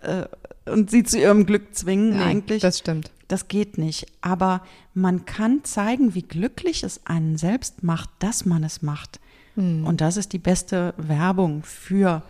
äh, 0.00 0.24
und 0.70 0.90
sie 0.90 1.02
zu 1.02 1.18
ihrem 1.18 1.46
Glück 1.46 1.74
zwingen 1.74 2.16
Nee, 2.16 2.22
eigentlich. 2.22 2.62
Das 2.62 2.78
stimmt. 2.78 3.10
Das 3.28 3.48
geht 3.48 3.78
nicht. 3.78 4.06
Aber 4.20 4.62
man 4.94 5.24
kann 5.24 5.64
zeigen, 5.64 6.14
wie 6.14 6.22
glücklich 6.22 6.82
es 6.82 7.06
einen 7.06 7.36
selbst 7.36 7.82
macht, 7.82 8.10
dass 8.18 8.44
man 8.44 8.64
es 8.64 8.82
macht. 8.82 9.20
Und 9.58 10.00
das 10.00 10.16
ist 10.16 10.32
die 10.32 10.38
beste 10.38 10.94
Werbung 10.98 11.64
für 11.64 12.22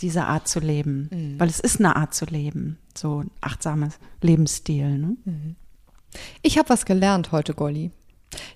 diese 0.00 0.24
Art 0.24 0.46
zu 0.46 0.60
leben. 0.60 1.08
Weil 1.36 1.48
es 1.48 1.58
ist 1.58 1.80
eine 1.80 1.96
Art 1.96 2.14
zu 2.14 2.26
leben. 2.26 2.78
So 2.96 3.24
ein 3.24 3.30
achtsames 3.40 3.98
Lebensstil. 4.22 4.96
Ne? 4.96 5.16
Ich 6.42 6.58
habe 6.58 6.68
was 6.68 6.84
gelernt 6.84 7.32
heute, 7.32 7.54
Golli. 7.54 7.90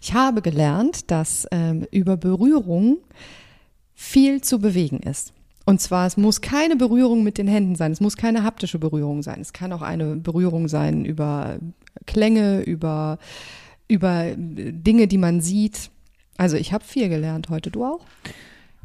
Ich 0.01 0.15
habe 0.15 0.43
gelernt, 0.43 1.11
dass 1.11 1.45
ähm, 1.51 1.89
über 1.91 2.17
Berührung 2.17 2.99
viel 3.95 4.43
zu 4.43 4.61
bewegen 4.61 5.01
ist. 5.01 5.33
Und 5.71 5.81
zwar, 5.81 6.05
es 6.09 6.17
muss 6.17 6.41
keine 6.41 6.75
Berührung 6.75 7.23
mit 7.23 7.39
den 7.39 7.47
Händen 7.47 7.77
sein, 7.77 7.93
es 7.93 8.01
muss 8.01 8.17
keine 8.17 8.43
haptische 8.43 8.81
Berührung 8.81 9.23
sein. 9.23 9.41
Es 9.41 9.53
kann 9.53 9.73
auch 9.73 9.83
eine 9.83 10.17
Berührung 10.17 10.67
sein 10.67 11.05
über 11.05 11.61
Klänge, 12.07 12.63
über, 12.63 13.19
über 13.87 14.33
Dinge, 14.37 15.07
die 15.07 15.17
man 15.17 15.41
sieht. 15.41 15.93
Also 16.37 16.57
ich 16.57 16.73
habe 16.73 16.83
viel 16.83 17.09
gelernt 17.09 17.51
heute, 17.51 17.71
du 17.71 17.85
auch? 17.85 18.01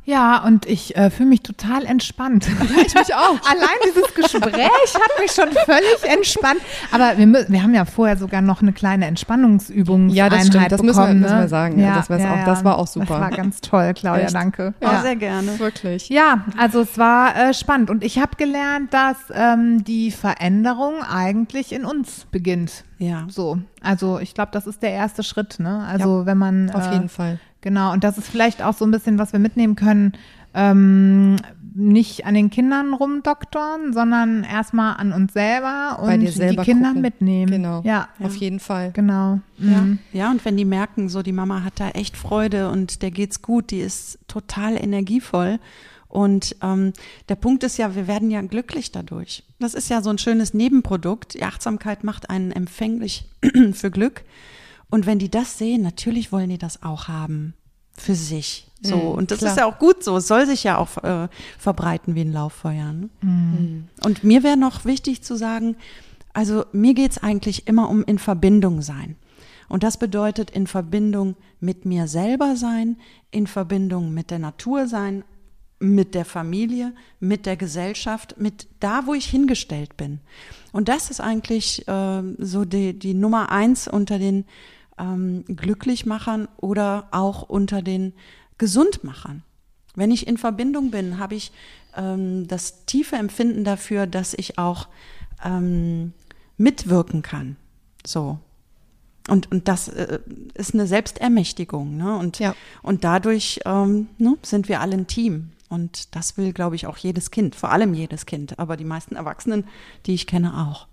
Ja, 0.07 0.43
und 0.43 0.67
ich 0.67 0.95
äh, 0.95 1.09
fühle 1.09 1.29
mich 1.29 1.41
total 1.41 1.85
entspannt. 1.85 2.47
Ich 2.85 2.93
mich 2.93 3.15
auch. 3.15 3.39
Allein 3.49 3.77
dieses 3.85 4.13
Gespräch 4.13 4.93
hat 4.93 5.19
mich 5.19 5.31
schon 5.31 5.49
völlig 5.65 6.03
entspannt. 6.03 6.59
Aber 6.91 7.17
wir, 7.17 7.45
wir 7.49 7.63
haben 7.63 7.73
ja 7.73 7.85
vorher 7.85 8.15
sogar 8.15 8.41
noch 8.41 8.61
eine 8.61 8.73
kleine 8.73 9.05
Entspannungsübung 9.07 10.09
Ja, 10.09 10.29
das 10.29 10.47
stimmt. 10.47 10.71
Das 10.71 10.81
müssen 10.83 10.97
wir- 10.97 11.03
bekommen, 11.05 11.19
müssen 11.21 11.35
wir 11.35 11.41
ne? 11.41 11.47
sagen. 11.47 11.79
Ja, 11.79 11.95
das 11.95 12.09
war's 12.09 12.21
auch- 12.23 12.45
das 12.45 12.63
war 12.63 12.77
auch 12.77 12.87
super. 12.87 13.05
Das 13.07 13.19
war 13.21 13.29
ganz 13.31 13.61
toll, 13.61 13.93
Claudia, 13.95 14.25
Echt? 14.25 14.35
danke. 14.35 14.73
Ja, 14.81 15.01
sehr 15.01 15.15
gerne. 15.15 15.57
Wirklich. 15.59 16.09
Ja, 16.09 16.45
also 16.57 16.81
es 16.81 16.97
war 16.97 17.35
äh, 17.35 17.53
spannend 17.53 17.89
und 17.89 18.03
ich 18.03 18.19
habe 18.19 18.35
gelernt, 18.37 18.93
dass 18.93 19.17
ähm, 19.33 19.83
die 19.83 20.11
Veränderung 20.11 21.01
eigentlich 21.03 21.71
in 21.71 21.85
uns 21.85 22.25
beginnt. 22.31 22.83
Ja. 22.99 23.25
So, 23.29 23.57
also 23.81 24.19
ich 24.19 24.33
glaube, 24.33 24.51
das 24.53 24.67
ist 24.67 24.83
der 24.83 24.91
erste 24.91 25.23
Schritt, 25.23 25.59
ne? 25.59 25.83
Also 25.87 26.25
wenn 26.25 26.37
man 26.37 26.69
Auf 26.71 26.87
äh, 26.89 26.93
jeden 26.93 27.09
Fall. 27.09 27.39
Genau, 27.65 27.91
und 27.93 28.03
das 28.03 28.19
ist 28.19 28.27
vielleicht 28.29 28.61
auch 28.61 28.75
so 28.75 28.85
ein 28.85 28.91
bisschen, 28.91 29.17
was 29.17 29.33
wir 29.33 29.39
mitnehmen 29.39 29.75
können, 29.75 30.13
ähm, 30.53 31.37
nicht 31.73 32.27
an 32.27 32.35
den 32.35 32.51
Kindern 32.51 32.93
rumdoktoren, 32.93 33.91
sondern 33.91 34.43
erstmal 34.43 34.97
an 34.97 35.11
uns 35.11 35.33
selber 35.33 35.97
und 35.99 36.05
Bei 36.05 36.17
dir 36.19 36.31
selber 36.31 36.63
die 36.63 36.71
Kinder 36.71 36.89
gucken. 36.89 37.01
mitnehmen. 37.01 37.51
Genau. 37.51 37.81
Ja, 37.83 38.07
Auf 38.21 38.35
jeden 38.35 38.59
Fall. 38.59 38.91
genau. 38.91 39.39
Ja. 39.57 39.81
Mhm. 39.81 39.99
ja, 40.13 40.29
und 40.29 40.45
wenn 40.45 40.55
die 40.57 40.63
merken, 40.63 41.09
so 41.09 41.23
die 41.23 41.31
Mama 41.31 41.63
hat 41.63 41.79
da 41.79 41.89
echt 41.89 42.15
Freude 42.15 42.69
und 42.69 43.01
der 43.01 43.09
geht's 43.09 43.41
gut, 43.41 43.71
die 43.71 43.79
ist 43.79 44.19
total 44.27 44.77
energievoll. 44.81 45.59
Und 46.07 46.55
ähm, 46.61 46.93
der 47.29 47.35
Punkt 47.35 47.63
ist 47.63 47.77
ja, 47.77 47.95
wir 47.95 48.07
werden 48.07 48.29
ja 48.29 48.41
glücklich 48.43 48.91
dadurch. 48.91 49.43
Das 49.59 49.73
ist 49.73 49.89
ja 49.89 50.03
so 50.03 50.11
ein 50.11 50.19
schönes 50.19 50.53
Nebenprodukt. 50.53 51.33
Die 51.33 51.43
Achtsamkeit 51.43 52.03
macht 52.03 52.29
einen 52.29 52.51
empfänglich 52.51 53.25
für 53.73 53.89
Glück. 53.89 54.21
Und 54.95 55.05
wenn 55.05 55.19
die 55.19 55.29
das 55.29 55.57
sehen, 55.57 55.81
natürlich 55.81 56.31
wollen 56.31 56.49
die 56.49 56.57
das 56.57 56.81
auch 56.81 57.09
haben 57.09 57.53
für 57.97 58.15
sich. 58.15 58.71
So 58.81 58.95
Mhm, 58.95 59.01
und 59.09 59.31
das 59.31 59.39
klar. 59.39 59.51
ist 59.51 59.57
ja 59.57 59.65
auch 59.65 59.77
gut 59.77 60.05
so. 60.05 60.15
Es 60.15 60.25
soll 60.25 60.45
sich 60.45 60.63
ja 60.63 60.77
auch 60.77 61.03
äh, 61.03 61.27
verbreiten 61.59 62.15
wie 62.15 62.21
ein 62.21 62.31
Lauffeuer. 62.31 62.93
Ne? 62.93 63.09
Mhm. 63.21 63.89
Und 64.05 64.23
mir 64.23 64.41
wäre 64.41 64.55
noch 64.55 64.85
wichtig 64.85 65.21
zu 65.21 65.35
sagen, 65.35 65.75
also 66.31 66.63
mir 66.71 66.93
geht's 66.93 67.17
eigentlich 67.17 67.67
immer 67.67 67.89
um 67.89 68.05
in 68.05 68.19
Verbindung 68.19 68.81
sein. 68.81 69.17
Und 69.67 69.83
das 69.83 69.97
bedeutet 69.97 70.49
in 70.49 70.65
Verbindung 70.65 71.35
mit 71.59 71.83
mir 71.83 72.07
selber 72.07 72.55
sein, 72.55 72.95
in 73.31 73.47
Verbindung 73.47 74.13
mit 74.13 74.31
der 74.31 74.39
Natur 74.39 74.87
sein, 74.87 75.25
mit 75.79 76.15
der 76.15 76.23
Familie, 76.23 76.93
mit 77.19 77.45
der 77.45 77.57
Gesellschaft, 77.57 78.35
mit 78.37 78.67
da, 78.79 79.07
wo 79.07 79.13
ich 79.13 79.25
hingestellt 79.25 79.97
bin. 79.97 80.21
Und 80.71 80.87
das 80.87 81.09
ist 81.09 81.19
eigentlich 81.19 81.83
ähm, 81.87 82.35
so 82.39 82.63
die, 82.63 82.97
die 82.97 83.13
Nummer 83.13 83.51
eins 83.51 83.89
unter 83.89 84.19
den 84.19 84.45
ähm, 84.97 85.43
Glücklichmachern 85.47 86.47
oder 86.57 87.07
auch 87.11 87.43
unter 87.43 87.81
den 87.81 88.13
Gesundmachern. 88.57 89.43
Wenn 89.95 90.11
ich 90.11 90.27
in 90.27 90.37
Verbindung 90.37 90.91
bin, 90.91 91.19
habe 91.19 91.35
ich 91.35 91.51
ähm, 91.95 92.47
das 92.47 92.85
tiefe 92.85 93.15
Empfinden 93.15 93.63
dafür, 93.63 94.07
dass 94.07 94.33
ich 94.33 94.57
auch 94.57 94.87
ähm, 95.43 96.13
mitwirken 96.57 97.21
kann. 97.21 97.55
So. 98.05 98.39
und, 99.29 99.51
und 99.51 99.67
das 99.67 99.87
äh, 99.87 100.19
ist 100.53 100.73
eine 100.73 100.85
Selbstermächtigung. 100.87 101.97
Ne? 101.97 102.17
Und, 102.17 102.39
Ja. 102.39 102.55
und 102.83 103.03
dadurch 103.03 103.59
ähm, 103.65 104.07
ne, 104.17 104.37
sind 104.43 104.69
wir 104.69 104.81
alle 104.81 104.93
ein 104.95 105.07
Team. 105.07 105.51
Und 105.67 106.15
das 106.15 106.37
will, 106.37 106.53
glaube 106.53 106.75
ich, 106.75 106.85
auch 106.85 106.97
jedes 106.97 107.31
Kind, 107.31 107.55
vor 107.55 107.71
allem 107.71 107.93
jedes 107.95 108.27
Kind, 108.27 108.59
aber 108.59 108.77
die 108.77 108.85
meisten 108.85 109.15
Erwachsenen, 109.15 109.65
die 110.05 110.13
ich 110.13 110.27
kenne, 110.27 110.67
auch. 110.67 110.87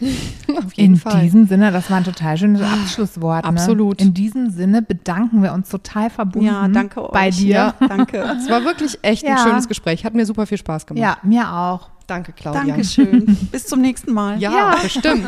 Auf 0.58 0.72
jeden 0.74 0.94
In 0.94 1.00
Fall. 1.00 1.22
diesem 1.22 1.46
Sinne, 1.46 1.70
das 1.72 1.88
war 1.90 1.98
ein 1.98 2.04
total 2.04 2.36
schönes 2.36 2.62
Abschlusswort. 2.62 3.44
absolut. 3.44 4.00
Ne? 4.00 4.06
In 4.06 4.14
diesem 4.14 4.50
Sinne 4.50 4.82
bedanken 4.82 5.42
wir 5.42 5.52
uns 5.52 5.68
total 5.68 6.10
verbunden 6.10 6.48
Ja, 6.48 6.68
danke 6.68 7.02
euch. 7.04 7.12
bei 7.12 7.30
dir. 7.30 7.74
Ja, 7.80 7.86
danke. 7.88 8.18
Es 8.38 8.48
war 8.50 8.64
wirklich 8.64 8.98
echt 9.02 9.24
ein 9.24 9.36
Ja. 9.36 9.42
schönes 9.42 9.68
Gespräch. 9.68 10.04
Hat 10.04 10.14
mir 10.14 10.26
super 10.26 10.46
viel 10.46 10.58
Spaß 10.58 10.86
gemacht. 10.86 11.02
Ja, 11.02 11.18
mir 11.22 11.50
auch. 11.52 11.90
Danke, 12.06 12.32
Claudia. 12.32 12.64
Dankeschön. 12.64 13.24
Bis 13.52 13.66
zum 13.66 13.80
nächsten 13.80 14.12
Mal. 14.12 14.38
Ja, 14.38 14.50
Ja. 14.52 14.76
bestimmt. 14.82 15.26